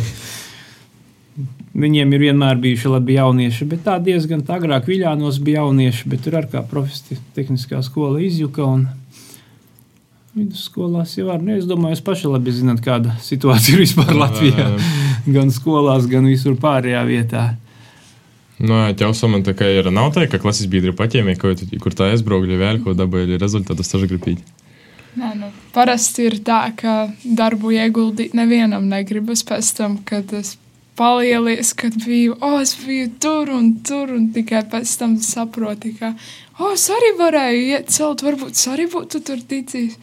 Viņiem 1.76 2.16
ir 2.16 2.24
vienmēr 2.24 2.56
bijuši 2.60 2.94
labi 2.94 3.18
jaunieši, 3.18 3.68
bet 3.68 3.84
tā 3.84 3.98
diezgan 4.00 4.40
tā 4.48 4.56
agrāk 4.56 4.88
Viļānos 4.88 5.42
bija 5.44 5.60
jaunieši, 5.60 6.08
bet 6.08 6.24
tur 6.24 6.40
ar 6.40 6.48
kā 6.52 6.64
profesi 6.68 7.20
tehniskā 7.36 7.80
skola 7.84 8.20
izjuka. 8.24 8.64
Un 8.64 8.88
vidusskolās 10.32 11.18
jau 11.18 11.28
var. 11.28 11.40
Nu, 11.44 11.56
es 11.56 11.68
domāju, 11.68 11.98
jūs 11.98 12.04
paši 12.04 12.32
labi 12.32 12.54
zināt, 12.56 12.80
kāda 12.84 13.18
situācija 13.20 13.76
ir 13.76 13.84
vispār 13.84 14.16
Latvijā. 14.16 14.70
Gan 15.28 15.52
skolās, 15.52 16.08
gan 16.08 16.24
visur 16.32 16.56
pārējā 16.60 17.04
vietā. 17.08 17.44
Nu, 18.60 18.74
jā, 18.76 18.92
tev 19.00 19.14
samant 19.18 19.46
tā 19.48 19.54
kā 19.58 19.68
ir 19.72 19.88
nav 19.94 20.12
tā, 20.14 20.26
ka 20.30 20.40
klases 20.42 20.68
biedri 20.70 20.92
paķēmē, 20.96 21.36
ko 21.40 21.54
tu, 21.58 21.66
kur 21.82 21.94
tā 21.96 22.12
aizbraukļa 22.12 22.58
vēl, 22.60 22.82
ko 22.84 22.94
dabūja 22.98 23.40
rezultātus 23.40 23.90
tažu 23.90 24.10
gribīt. 24.10 24.42
Nē, 25.18 25.34
nu, 25.36 25.48
parasti 25.74 26.28
ir 26.30 26.38
tā, 26.44 26.64
ka 26.76 27.12
darbu 27.24 27.74
ieguldīt 27.76 28.36
nevienam 28.36 28.86
negribas 28.88 29.42
pēc 29.44 29.72
tam, 29.76 29.98
kad 30.08 30.32
es 30.36 30.54
palielies, 30.96 31.72
kad 31.76 31.96
biju, 32.04 32.36
o, 32.40 32.54
es 32.60 32.74
biju 32.80 33.10
tur 33.20 33.50
un 33.52 33.72
tur, 33.84 34.12
un 34.16 34.30
tikai 34.32 34.62
pēc 34.72 34.92
tam 35.00 35.16
saproti, 35.20 35.94
ka, 35.98 36.12
o, 36.58 36.72
es 36.72 36.86
arī 36.92 37.12
varēju 37.20 37.64
iet 37.72 37.92
celt, 37.92 38.24
varbūt 38.24 38.56
es 38.56 38.68
arī 38.72 38.88
būtu 38.92 39.20
tur 39.26 39.42
ticis. 39.48 39.98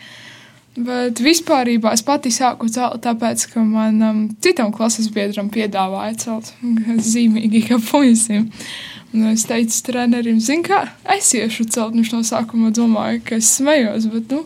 Bet 0.80 1.20
vispār 1.20 1.68
es 1.92 2.04
pati 2.06 2.32
sāku 2.32 2.70
celt, 2.72 3.02
tāpēc, 3.04 3.50
ka 3.52 3.64
manam 3.66 4.28
citam 4.44 4.72
klases 4.72 5.10
biedram 5.12 5.50
piedāvāja 5.52 6.16
celt 6.22 6.54
zīmīgi, 7.12 7.66
kā 7.68 7.80
puisim. 7.84 8.48
Un 9.10 9.32
es 9.32 9.44
teicu, 9.50 9.74
trenerim, 9.88 10.38
zini, 10.40 10.64
kā 10.68 10.84
es 11.18 11.34
iešu 11.36 11.66
celt. 11.74 11.98
Viņš 11.98 12.14
no 12.14 12.22
sākuma 12.28 12.72
domāja, 12.76 13.18
ka 13.26 13.40
es 13.42 13.50
smējos, 13.58 14.08
bet 14.14 14.32
nu, 14.32 14.44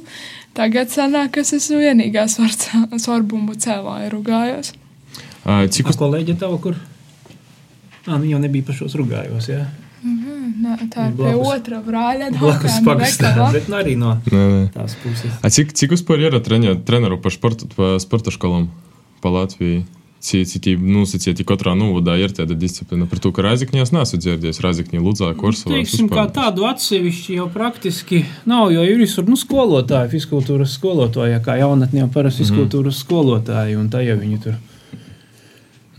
tagad 0.58 0.90
sanāk, 0.94 1.36
ka 1.36 1.44
es 1.44 1.54
esmu 1.60 1.84
vienīgā 1.84 2.26
svarbumbu 2.32 3.58
cēlāja 3.66 4.10
rugājos. 4.16 4.74
Cik 5.44 5.92
Cik 5.92 6.00
kolēģi 6.00 6.40
tava, 6.40 6.58
kur? 6.64 6.80
Ah, 8.08 8.18
viņa 8.18 8.38
jau 8.38 8.44
nebija 8.44 8.72
pašos 8.72 8.96
rugājos, 9.00 9.52
jā. 9.52 9.66
Nē, 10.54 10.78
tā 10.94 11.08
ir 11.10 11.18
pie 11.18 11.34
otra 11.40 11.82
brāļa. 11.86 12.30
Blakus 12.38 12.78
veikala. 12.86 13.50
bet 13.56 13.68
nu 13.72 13.80
arī 13.80 13.96
no 13.98 14.16
Nē, 14.30 14.44
nē. 14.54 14.62
tās 14.76 14.96
puses. 15.02 15.34
A 15.42 15.50
cik, 15.50 15.74
cik 15.74 15.96
vispār 15.96 16.28
ir 16.28 16.40
treneru 16.44 17.18
pa, 17.22 17.34
športu, 17.34 17.70
pa 17.74 17.96
sporta 18.04 18.34
školām 18.34 18.70
pa 19.24 19.34
Latvijai? 19.34 19.84
Cik, 20.24 20.48
cik 20.48 20.80
nosacīti 20.80 21.44
katrā 21.44 21.74
novadā 21.76 22.14
ir 22.16 22.32
tāda 22.32 22.56
disciplīna? 22.56 23.10
Par 23.12 23.20
to, 23.20 23.34
ka 23.36 23.44
Raizekņās 23.44 23.92
nesu 23.92 24.20
dzirdējis, 24.22 24.62
Raizekņī 24.64 25.02
Ludzā, 25.04 25.34
Korsovā. 25.36 25.74
Teiksim, 25.76 26.08
kā 26.08 26.24
tādu 26.32 26.64
atsevišķi 26.70 27.42
jau 27.42 27.50
praktiski 27.52 28.22
nav, 28.48 28.72
jo 28.72 28.86
ir 28.88 29.02
visur 29.04 29.28
nu, 29.28 29.36
skolotāji, 29.36 30.14
fizkultūras 30.16 30.78
skolotāji, 30.80 31.42
kā 31.44 31.58
jaunatnē 31.60 32.06
jau 32.06 32.12
parasti 32.14 32.46
fizkultūras 32.46 33.04
skolotāji, 33.04 33.76
un 33.76 33.92
tā 33.92 34.06
jau 34.08 34.16
viņi 34.22 34.40
tur. 34.46 34.56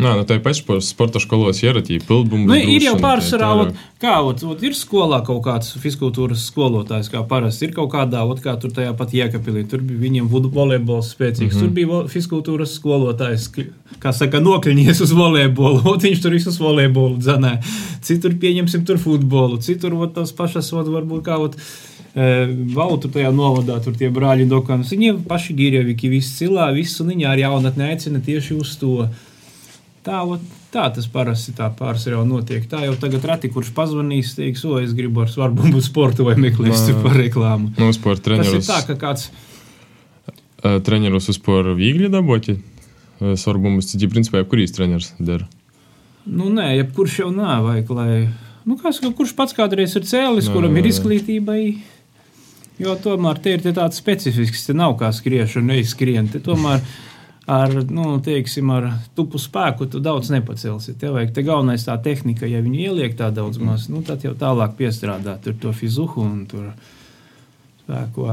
Nē, 0.04 0.10
nu 0.18 0.24
tā 0.28 0.36
ir 0.36 0.42
pēc 0.44 0.58
sporta 0.84 1.20
skolos 1.22 1.62
ieratī, 1.64 1.96
pildbumu. 2.04 2.50
Nu, 2.50 2.56
ir 2.58 2.84
jau 2.84 2.94
pārsvarā, 3.00 3.48
ot, 3.62 3.78
kā 4.02 4.18
ot, 4.26 4.42
ot, 4.44 4.64
ir 4.66 4.74
skolā 4.76 5.22
kaut 5.24 5.40
kāds 5.46 5.70
fizkultūras 5.80 6.42
skolotājs, 6.50 7.08
kā 7.12 7.22
parasti 7.30 7.70
ir 7.70 7.72
kaut 7.76 7.88
kādā, 7.94 8.20
ot, 8.28 8.42
kā 8.44 8.52
tur 8.60 8.74
tajā 8.74 8.92
pat 8.98 9.14
Jēkabīlī. 9.16 9.64
Tur 9.70 9.80
bija 9.86 10.02
viņiem 10.02 10.28
volejbols 10.28 11.14
spēcīgs. 11.14 11.54
Mm 11.54 11.56
-hmm. 11.56 11.64
Tur 11.64 11.72
bija 11.78 11.90
vo- 11.92 12.04
fizkultūras 12.12 12.76
skolotājs, 12.76 13.48
kā 14.02 14.12
saka, 14.12 14.42
nokļņies 14.44 15.00
uz 15.06 15.16
volejbolu. 15.16 15.80
Ot, 15.94 16.02
viņš 16.04 16.22
tur 16.22 16.36
visus 16.36 16.60
volejbolu 16.60 17.16
dzenē. 17.16 17.56
Citur 18.02 18.36
pieņemsim 18.36 18.84
tur 18.84 18.98
futbolu, 18.98 19.56
citur 19.58 19.94
ot, 19.94 20.14
tās 20.14 20.32
pašas, 20.32 20.72
ot, 20.72 20.86
varbūt 20.86 21.22
kā. 21.24 21.38
Ot, 21.40 21.56
e, 22.14 22.46
Valtu 22.74 23.08
tajā 23.08 23.32
novadā, 23.32 23.80
tur 23.84 23.94
tie 23.96 24.10
brāļi 24.10 24.48
Dokānas. 24.48 24.92
Viņi 24.92 25.24
paši 25.28 25.54
gīrievīgi, 25.54 26.10
visi 26.10 26.44
cilā, 26.44 26.74
visu 26.74 27.04
viņi 27.04 27.24
ar 27.24 27.38
jaunatni 27.38 27.88
aicina 27.88 28.20
tieši 28.20 28.60
uz 28.60 28.76
to. 28.76 29.08
Tā, 30.04 30.20
tā 30.68 30.84
tas 30.92 31.06
parasti 31.08 31.54
tā 31.56 31.70
pārsvarā 31.72 32.20
notiek. 32.28 32.66
Tā 32.68 32.82
jau 32.84 32.92
tagad 33.00 33.24
reti, 33.30 33.48
kurš 33.52 33.70
pazvanīs, 33.76 34.34
teiks, 34.36 34.64
o, 34.68 34.76
es 34.82 34.92
gribu 34.96 35.24
ar 35.24 35.32
svarbumu 35.32 35.80
sportu 35.88 36.28
vai 36.28 36.36
meklēs 36.36 36.84
tur 36.88 37.00
par 37.04 37.16
reklāmu. 37.16 37.72
Nu, 37.80 37.88
sport 37.96 38.24
Tas 38.26 38.52
ir 38.52 38.64
tā, 38.66 38.82
ka 38.90 38.98
kāds 39.00 39.30
trenerus 40.84 41.28
vispār 41.32 41.72
viegli 41.76 42.08
dabūti. 42.12 42.56
Uh, 43.20 43.34
Svarbumus, 43.38 43.92
cik, 43.92 44.08
principā, 44.10 44.42
kurīs 44.48 44.74
treneris 44.74 45.12
dara. 45.22 45.46
Nu, 46.24 46.48
nē, 46.50 46.72
jebkurš 46.80 47.20
jau 47.20 47.30
nav, 47.32 47.68
vajag, 47.68 47.90
lai. 47.94 48.14
Nu, 48.64 48.78
saka, 48.80 49.12
kurš 49.14 49.34
pats 49.36 49.54
kādreiz 49.56 49.94
ir 49.94 50.06
cēlis, 50.08 50.48
Nē, 50.48 50.54
kuram 50.56 50.74
nē, 50.74 50.80
ir 50.80 50.88
izglītība. 50.88 51.58
Jo 52.80 52.96
tomēr 52.98 53.38
tie 53.38 53.54
ir 53.54 53.62
tie 53.62 53.70
tāds 53.76 54.00
specifisks, 54.00 54.64
te 54.66 54.74
nav 54.74 54.96
kā 54.98 55.12
skriešana, 55.14 55.76
neizskrien. 55.76 56.26
Te 56.32 56.40
tomēr 56.42 56.82
ar, 57.46 57.74
nu, 57.90 58.18
teiksim, 58.24 58.70
ar 58.72 58.88
tupu 59.16 59.38
spēku 59.40 59.88
tu 59.90 60.00
daudz 60.02 60.30
nepacelsi. 60.32 60.96
Tev 61.00 61.18
vajag 61.18 61.34
te 61.36 61.44
galvenais 61.46 61.84
tā 61.86 61.96
tehnika, 62.02 62.48
ja 62.48 62.62
viņi 62.64 62.86
ieliek 62.88 63.16
tā 63.18 63.30
daudz 63.34 63.60
maz, 63.60 63.88
nu, 63.92 64.02
tad 64.06 64.24
jau 64.24 64.34
tālāk 64.38 64.76
piestrādāt 64.78 65.44
tur 65.44 65.56
to 65.60 65.72
fizuhu 65.76 66.24
un 66.24 66.44
tur 66.50 66.70
spēku. 67.84 68.30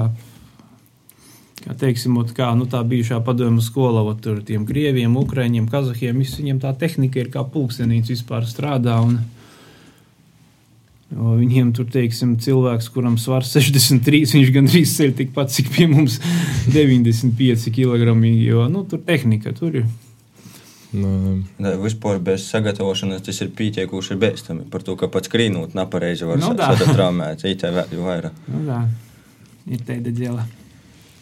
Kā 1.61 1.75
teiksim, 1.77 2.15
ot, 2.17 2.31
kā 2.33 2.47
nu, 2.57 2.65
tā 2.65 2.79
bijušā 2.87 3.19
padomju 3.25 3.61
skola, 3.61 4.01
ot, 4.01 4.23
tur 4.23 4.39
tiem 4.45 4.63
krieviem, 4.65 5.13
ukrāņiem, 5.19 5.67
kazahiem, 5.69 6.23
viņiem 6.23 6.61
tā 6.63 6.71
tehnika 6.73 7.21
ir 7.21 7.29
kā 7.33 7.43
pulkstenīts 7.45 8.09
vispār 8.15 8.47
strādā. 8.49 8.97
Un, 9.05 9.19
viņiem 11.11 11.73
tur, 11.75 11.87
teiksim, 11.91 12.37
cilvēks, 12.39 12.87
kuram 12.93 13.17
svars 13.19 13.51
63, 13.57 14.23
viņš 14.37 14.51
gandrīz 14.55 14.93
ceļ 14.97 15.11
tikpat, 15.17 15.51
cik 15.51 15.71
pie 15.75 15.87
mums 15.91 16.19
95 16.75 17.67
kg. 17.75 18.15
Jo 18.41 18.67
nu, 18.71 18.85
tur 18.87 19.03
tehnika 19.07 19.51
tur 19.57 19.81
ir. 19.83 19.89
Nu, 20.91 21.11
Da, 21.61 21.71
vispār 21.79 22.17
bez 22.19 22.43
sagatavošanās 22.51 23.21
tas 23.23 23.37
ir 23.43 23.51
pietiekuši 23.55 24.17
bēstami. 24.19 24.65
Par 24.71 24.83
to, 24.83 24.97
ka 24.99 25.07
pats 25.11 25.31
krīnot 25.31 25.75
nepareizi 25.77 26.27
var 26.27 26.39
Nu, 26.41 26.49
nu, 26.51 26.57
da. 26.59 26.73
satraumēt. 26.75 27.45
Ītē 27.47 27.71
vēl 27.75 28.01
vairāk. 28.03 28.41
Nu, 28.51 28.65
tā 28.67 28.81
ir 29.71 29.85
tāda 29.87 30.11
dēla. 30.11 30.47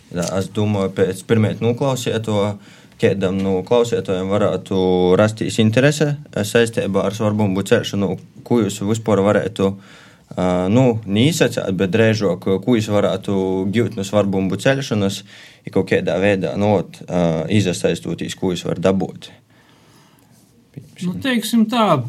Da, 0.10 0.26
es 0.40 0.48
domāju, 0.50 0.90
pēc 0.98 1.22
pirmie 1.30 1.52
noklausīt 1.62 2.18
to, 2.26 2.40
kādam 3.00 3.40
no 3.42 3.60
klausītājiem 3.68 4.30
varētu 4.32 4.82
rasties 5.20 5.60
interese 5.64 6.12
eh, 6.14 6.44
saistībā 6.46 7.06
ar 7.08 7.16
svarbumu 7.16 7.64
celšanu, 7.66 8.14
ko 8.44 8.62
jūs 8.64 8.82
vispār 8.88 9.24
varētu. 9.26 9.74
Uh, 10.30 10.68
nu, 10.70 11.00
nīsacēt, 11.10 11.72
bet 11.74 11.90
drēžāk, 11.90 12.44
ko 12.62 12.76
jūs 12.78 12.92
varētu 12.94 13.34
gūt 13.74 13.96
no 13.98 14.04
svarbumu 14.06 14.60
celšanas, 14.62 15.24
ir 15.66 15.74
kaut 15.74 15.90
kādā 15.90 16.20
veidā 16.22 16.52
nu, 16.54 16.70
ot, 16.84 17.00
uh, 17.08 17.50
izsaistoties, 17.50 18.36
ko 18.38 18.52
jūs 18.54 18.62
varat 18.68 18.84
dabūt. 18.86 19.32
Nu, 21.02 21.16
teiksim 21.24 21.66
tā, 21.72 22.04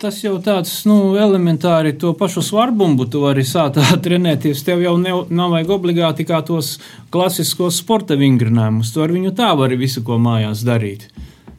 tas 0.00 0.18
jau 0.22 0.36
tāds 0.42 0.72
nu, 0.88 1.16
elementāri 1.20 1.94
to 2.00 2.12
pašu 2.18 2.42
svarbumbu 2.44 3.06
tu 3.10 3.22
vari 3.24 3.44
sākt 3.46 3.78
trenēties. 4.04 4.64
Tev 4.66 4.82
jau 4.84 4.96
ne, 5.00 5.14
nav 5.28 5.54
vajag 5.54 5.72
obligāti 5.78 6.26
kā 6.28 6.42
tos 6.46 6.76
klasiskos 7.14 7.80
sporta 7.82 8.18
vingrinājumus. 8.18 8.92
Tu 8.92 9.04
ar 9.04 9.14
viņu 9.14 9.32
tā 9.36 9.52
vari 9.58 9.78
visu, 9.80 10.04
ko 10.06 10.20
mājās 10.22 10.64
darīt. 10.66 11.08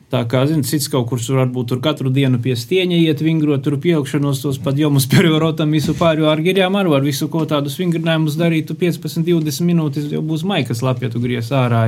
Tā 0.07 0.21
kā, 0.31 0.45
zini, 0.47 0.63
cits 0.63 0.87
kaut 0.87 1.09
kur 1.09 1.19
tur 1.19 1.41
varbūt 1.41 1.67
tur 1.67 1.81
katru 1.83 2.07
dienu 2.15 2.39
pie 2.39 2.53
stieņa 2.55 2.95
iet 3.09 3.19
vingrot, 3.25 3.59
tur 3.65 3.75
pieaugšanos 3.83 4.39
tos 4.45 4.59
pat 4.63 4.77
jomus 4.79 5.09
periodotam 5.13 5.73
visu 5.75 5.97
pārējo 5.97 6.29
ar 6.31 6.43
girjām 6.45 6.77
ar 6.79 6.87
var 6.93 7.03
visu 7.03 7.27
ko 7.33 7.43
tādus 7.49 7.75
vingrinājumus 7.81 8.39
darīt. 8.39 8.69
Tu 8.69 8.77
15, 8.79 9.25
20 9.27 9.67
minūtes 9.67 10.07
jau 10.13 10.23
būs 10.23 10.47
maikas 10.47 10.83
lapja, 10.85 11.11
tu 11.11 11.23
gries 11.23 11.51
ārā. 11.51 11.87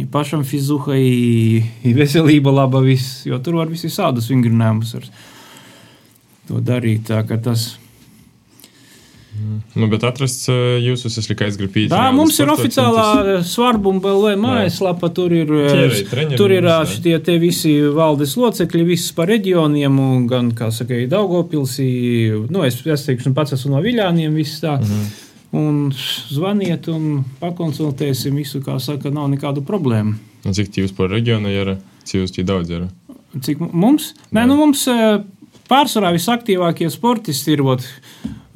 I 0.00 0.06
pašam 0.08 0.40
fizuha, 0.48 0.96
i, 0.96 1.60
i 1.84 1.92
veselība 1.92 2.50
laba 2.50 2.80
viss, 2.80 3.26
jo 3.28 3.36
tur 3.44 3.60
var 3.60 3.68
visi 3.70 3.92
sādus 3.92 4.30
vingrinājumus 4.32 4.94
ar 4.96 5.10
to 6.48 6.60
darīt. 6.60 7.08
Tā 7.10 7.22
tas 7.42 7.72
Nu, 9.74 9.86
bet 9.88 10.02
atrast 10.04 10.44
eh, 10.52 10.76
jūsu 10.84 11.08
saslikais 11.08 11.56
gribīt. 11.56 11.88
Tā 11.92 12.10
mums 12.12 12.36
ir 12.42 12.50
oficiālā 12.52 13.38
svarbuma 13.48 14.02
BLV 14.04 14.34
mājaslapa. 14.40 15.08
Tur 15.16 15.32
ir, 15.32 15.48
Tie 15.48 16.04
treņeri 16.10 16.38
tur 16.40 16.52
ir 16.52 16.68
jā. 16.68 16.76
šitie 16.88 17.14
te 17.24 17.38
visi 17.40 17.72
valdes 17.96 18.34
locekļi, 18.36 18.84
viss 18.92 19.14
par 19.16 19.30
reģioniem, 19.32 19.96
un 20.04 20.26
gan, 20.28 20.52
kā 20.56 20.68
saka, 20.74 21.00
Daugopilsī, 21.08 21.88
nu, 22.52 22.64
es, 22.68 22.76
es 22.84 23.06
teikšu, 23.08 23.32
pats 23.36 23.56
esmu 23.56 23.72
no 23.76 23.82
Viļāniem, 23.84 24.36
viss 24.36 24.60
tā. 24.64 24.76
Mhm. 24.82 25.10
Un 25.52 25.80
zvaniet 26.32 26.86
un 26.88 27.24
pakonsultēsim 27.40 28.36
visu, 28.40 28.62
kā 28.64 28.78
saka, 28.80 29.10
nav 29.12 29.28
nekādu 29.32 29.64
problēmu. 29.68 30.14
Un 30.48 30.56
cik 30.56 30.78
jūs 30.80 30.94
par 30.96 31.12
reģionu 31.12 31.52
ir? 31.52 31.74
Cik 32.08 32.22
jūs 32.22 32.32
tie 32.36 32.44
daudz 32.44 32.72
ir? 32.72 32.86
Cik 33.40 33.60
mu- 33.60 33.72
mums? 33.72 34.12
Nē, 34.32 34.46
nu 34.48 34.56
mums 34.60 34.86
eh, 34.88 35.20
pārsvarā 35.70 36.12
visaktīvākie 36.16 36.90
sportisti 36.92 37.56
ir 37.56 37.64
vot, 37.66 37.84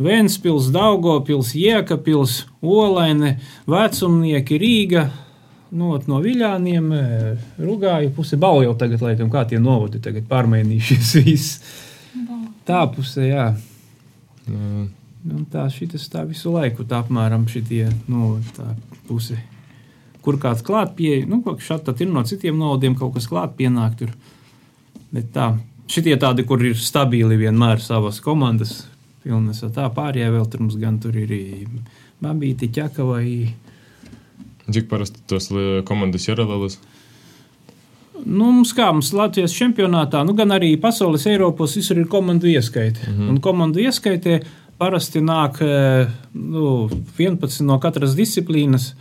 Vēnspils, 0.02 0.68
Daugopils, 0.74 1.54
Jēkabils, 1.56 2.42
Olaine, 2.60 3.38
Vecumnieki, 3.70 4.58
Rīga. 4.60 5.06
Nu, 5.76 5.94
ot 5.96 6.04
no 6.10 6.20
Viļāniem, 6.22 6.90
eh, 6.92 7.46
Rugāja 7.58 8.12
puse 8.14 8.36
balva 8.36 8.66
jau 8.66 8.74
tagad, 8.76 9.00
laikam, 9.02 9.30
kā 9.32 9.46
tie 9.48 9.58
novadi 9.58 10.02
tagad 10.04 10.28
pārmainījušies 10.28 11.14
viss. 11.24 11.80
Tā 12.68 12.84
pusē, 12.92 13.24
jā. 13.30 13.48
Nu, 14.46 14.88
Nu, 15.26 15.42
tā 15.50 15.64
šitas 15.72 16.06
tā 16.10 16.22
visu 16.26 16.52
laiku, 16.54 16.84
tā 16.86 17.00
apmēram 17.02 17.48
šitie, 17.50 17.88
nu, 18.06 18.36
tā 18.54 18.68
puse. 19.08 19.38
Kur 20.22 20.38
kāds 20.42 20.62
klāt 20.66 20.92
pie, 20.98 21.24
nu, 21.26 21.40
kaut 21.42 21.58
kas 21.58 21.70
šāds 21.72 22.02
ir 22.02 22.10
no 22.12 22.22
citiem 22.26 22.58
novadiem, 22.58 22.94
kaut 22.98 23.14
kas 23.16 23.26
klāt 23.30 23.56
pienāk 23.58 23.96
tur. 23.98 24.12
Bet 25.14 25.32
tā, 25.34 25.52
šitie 25.90 26.16
tādi, 26.20 26.44
kur 26.46 26.62
ir 26.64 26.76
stabili 26.78 27.38
vienmēr 27.40 27.80
savas 27.82 28.20
komandas, 28.24 28.84
pilnas, 29.24 29.62
tā 29.74 29.86
pārējie 29.94 30.32
vēl 30.34 30.50
tur 30.50 30.66
mums 30.66 30.76
gan 30.80 30.98
tur 31.02 31.16
ir 31.18 31.32
Babīti, 32.22 32.70
Ķakavai. 32.72 33.54
Cik 34.72 34.86
parasti 34.90 35.22
tos 35.28 35.50
komandas 35.86 36.26
ir 36.28 36.40
lielas? 36.42 36.78
Nu, 38.24 38.48
mums 38.48 38.72
kā 38.74 38.88
mums 38.94 39.12
Latvijas 39.14 39.54
čempionātā, 39.54 40.22
nu, 40.26 40.34
gan 40.38 40.54
arī 40.56 40.72
pasaules 40.80 41.26
Eiropas 41.28 41.76
visur 41.76 42.00
ir 42.00 42.08
komandu 42.10 42.48
ieskaite. 42.48 43.04
Mm 43.06 43.12
-hmm. 43.12 43.28
Un 43.30 43.40
komandu 43.40 43.80
ieskaitē 43.80 44.40
parasti 44.78 45.20
nāk 45.20 45.60
nu, 46.32 46.88
11 47.18 47.60
no 47.64 47.78
katras 47.78 48.16
disciplīnas. 48.16 48.94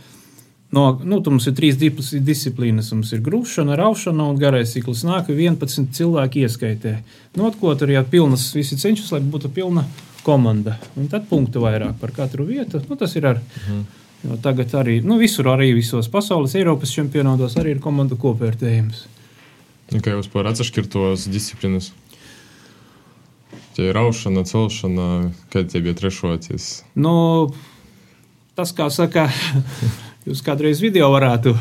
No, 0.76 0.90
nu, 1.00 1.22
tur 1.24 1.32
mums 1.32 1.46
ir 1.48 1.54
trīs 1.56 1.78
disciplīnas. 1.80 2.90
Mums 2.92 3.14
ir 3.16 3.22
grūšana, 3.24 3.78
raušana 3.80 4.26
un 4.28 4.40
garais 4.40 4.74
cikls. 4.76 5.06
Nāk 5.08 5.30
11 5.32 5.88
cilvēki 5.96 6.44
ieskaitē. 6.44 6.98
Nu, 7.38 7.48
ko 7.60 7.72
tur 7.80 7.92
jau 7.94 8.02
pilnas, 8.10 8.50
visi 8.52 8.76
cenšas, 8.76 9.14
lai 9.14 9.22
būtu 9.24 9.48
pilna 9.56 9.86
komanda. 10.26 10.76
Un 10.98 11.08
tad 11.08 11.30
punktu 11.30 11.62
vairāk 11.64 11.96
par 12.02 12.12
katru 12.12 12.44
vietu. 12.48 12.82
Nu, 12.90 12.98
tas 13.00 13.16
ir 13.16 13.30
ar. 13.32 13.40
Jo 14.26 14.38
tagad 14.42 14.72
arī 14.74 14.98
nu, 15.04 15.18
visur, 15.20 15.46
arī 15.52 15.70
visos 15.76 16.08
pasaules, 16.10 16.56
Eiropas 16.58 16.92
čempionātos, 16.92 17.54
arī 17.60 17.76
ir 17.76 17.82
komandu 17.84 18.16
kopvērtējums. 18.20 19.04
Kā 20.02 20.16
jūs 20.16 20.28
par 20.32 20.48
atšķirtos 20.50 21.28
disciplīnas? 21.30 21.92
Tie 23.76 23.90
ir 23.90 23.94
raušana, 23.94 24.42
celšana, 24.48 25.06
kad 25.52 25.68
tie 25.70 25.82
bija 25.84 25.94
trešoties. 26.00 26.70
Nu, 26.98 27.14
tas, 28.58 28.72
kā 28.74 28.88
saka, 28.90 29.28
jūs 30.26 30.42
kādreiz 30.46 30.82
video 30.82 31.08
varētu 31.14 31.54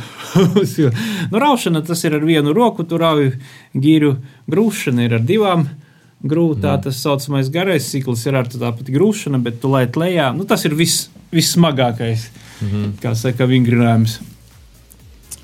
uzsvērt. 0.62 1.00
nu, 1.32 1.40
raušana 1.42 1.84
tas 1.86 2.04
ir 2.08 2.18
ar 2.18 2.26
vienu 2.26 2.54
roku, 2.56 2.86
tur 2.88 3.04
rauj 3.06 3.34
gīru. 3.74 4.16
Grūšana 4.52 5.08
ir 5.08 5.20
ar 5.20 5.26
divām. 5.26 5.68
Grūtā 6.26 6.74
tas 6.82 6.98
saucamais 7.04 7.52
garais 7.54 7.86
cikls 7.92 8.24
ir 8.26 8.38
ar 8.40 8.48
tādu 8.50 8.90
grūšanu, 8.96 9.42
bet 9.46 9.60
tu 9.62 9.70
lai 9.70 9.86
lejā. 9.86 10.32
Nu, 10.34 10.48
tas 10.50 10.66
ir 10.66 10.74
viss, 10.74 11.10
vissmagākais, 11.36 12.30
mm 12.62 12.68
-hmm. 12.72 12.94
kā 13.04 13.14
saka, 13.16 13.46
vingrinājums. 13.46 14.20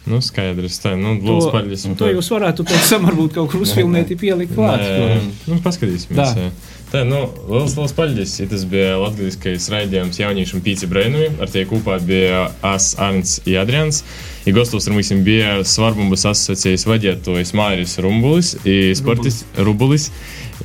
Nu, 0.09 0.17
skaidrs. 0.25 0.79
Tā, 0.81 0.95
nu, 0.97 1.13
lūdzu, 1.21 1.51
paldies. 1.53 1.85
to 1.97 2.09
jūs 2.09 2.31
varētu 2.33 2.65
pēc 2.65 2.87
tam 2.89 3.05
varbūt 3.05 3.35
kaut 3.37 3.51
kur 3.53 3.65
uzfilmēt, 3.67 4.13
pielikt 4.17 4.55
klāt. 4.57 4.81
Nē, 4.81 5.19
nu, 5.45 5.59
paskatīsimies. 5.61 6.17
Tā. 6.17 6.49
Tā, 6.91 7.05
nu, 7.07 7.21
liels, 7.47 7.77
liels. 7.77 8.33
Ja 8.41 8.49
Tas 8.51 8.65
bija 8.67 8.97
latviskais 8.99 9.69
raidījums 9.71 10.17
jauniešiem 10.19 10.63
Pīci 10.65 10.89
Brainui. 10.91 11.29
Ar 11.39 11.47
tie 11.53 11.63
kopā 11.69 12.01
bija 12.03 12.49
As 12.67 12.95
Arns 12.99 13.37
un 13.45 13.55
Adrians. 13.61 14.01
I 14.43 14.51
gostos 14.51 14.89
ar 14.89 14.97
mums 14.97 15.13
bija 15.23 15.61
Svarbumbas 15.63 16.25
asociācijas 16.33 16.83
vadītājs 16.89 17.53
Māris 17.55 17.95
Rumbulis, 18.01 18.55
i 18.65 18.95
sportis, 18.97 19.43
Rubulis, 19.61 20.09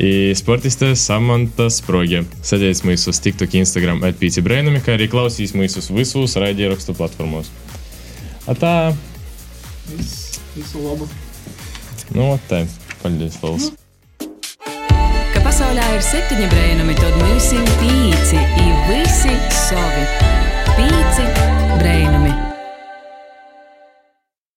i 0.03 0.33
sportiste 0.35 0.94
Samanta 0.99 1.68
Sprogie. 1.70 2.25
Sēdēs 2.40 2.83
mūsu 2.88 3.12
uz 3.12 3.20
TikTok, 3.22 3.55
Instagram, 3.61 4.01
atpīci 4.09 4.42
Brainumi, 4.42 4.81
kā 4.83 4.96
arī 4.96 5.07
klausīs 5.12 5.55
mūsu 5.55 5.85
visus 5.92 6.35
raidierakstu 6.40 6.96
platformos. 6.96 7.53
Atā, 8.51 8.96
Viss, 9.90 10.40
visu 10.55 10.83
labu. 10.83 11.09
Noteikti. 12.16 12.85
Paļģies, 13.03 13.37
Lūdzu. 13.42 13.75
Ka 15.35 15.42
pasaulē 15.44 15.85
ir 15.99 16.03
septiņi 16.07 16.49
brēnumi, 16.51 16.96
tad 16.99 17.14
nu 17.20 17.29
mums 17.29 17.53
ir 17.55 17.70
pīci, 17.83 18.40
ir 18.64 18.75
visi 18.90 19.37
savi. 19.66 20.09
Pīci 20.75 21.31
brēnumi. 21.77 22.45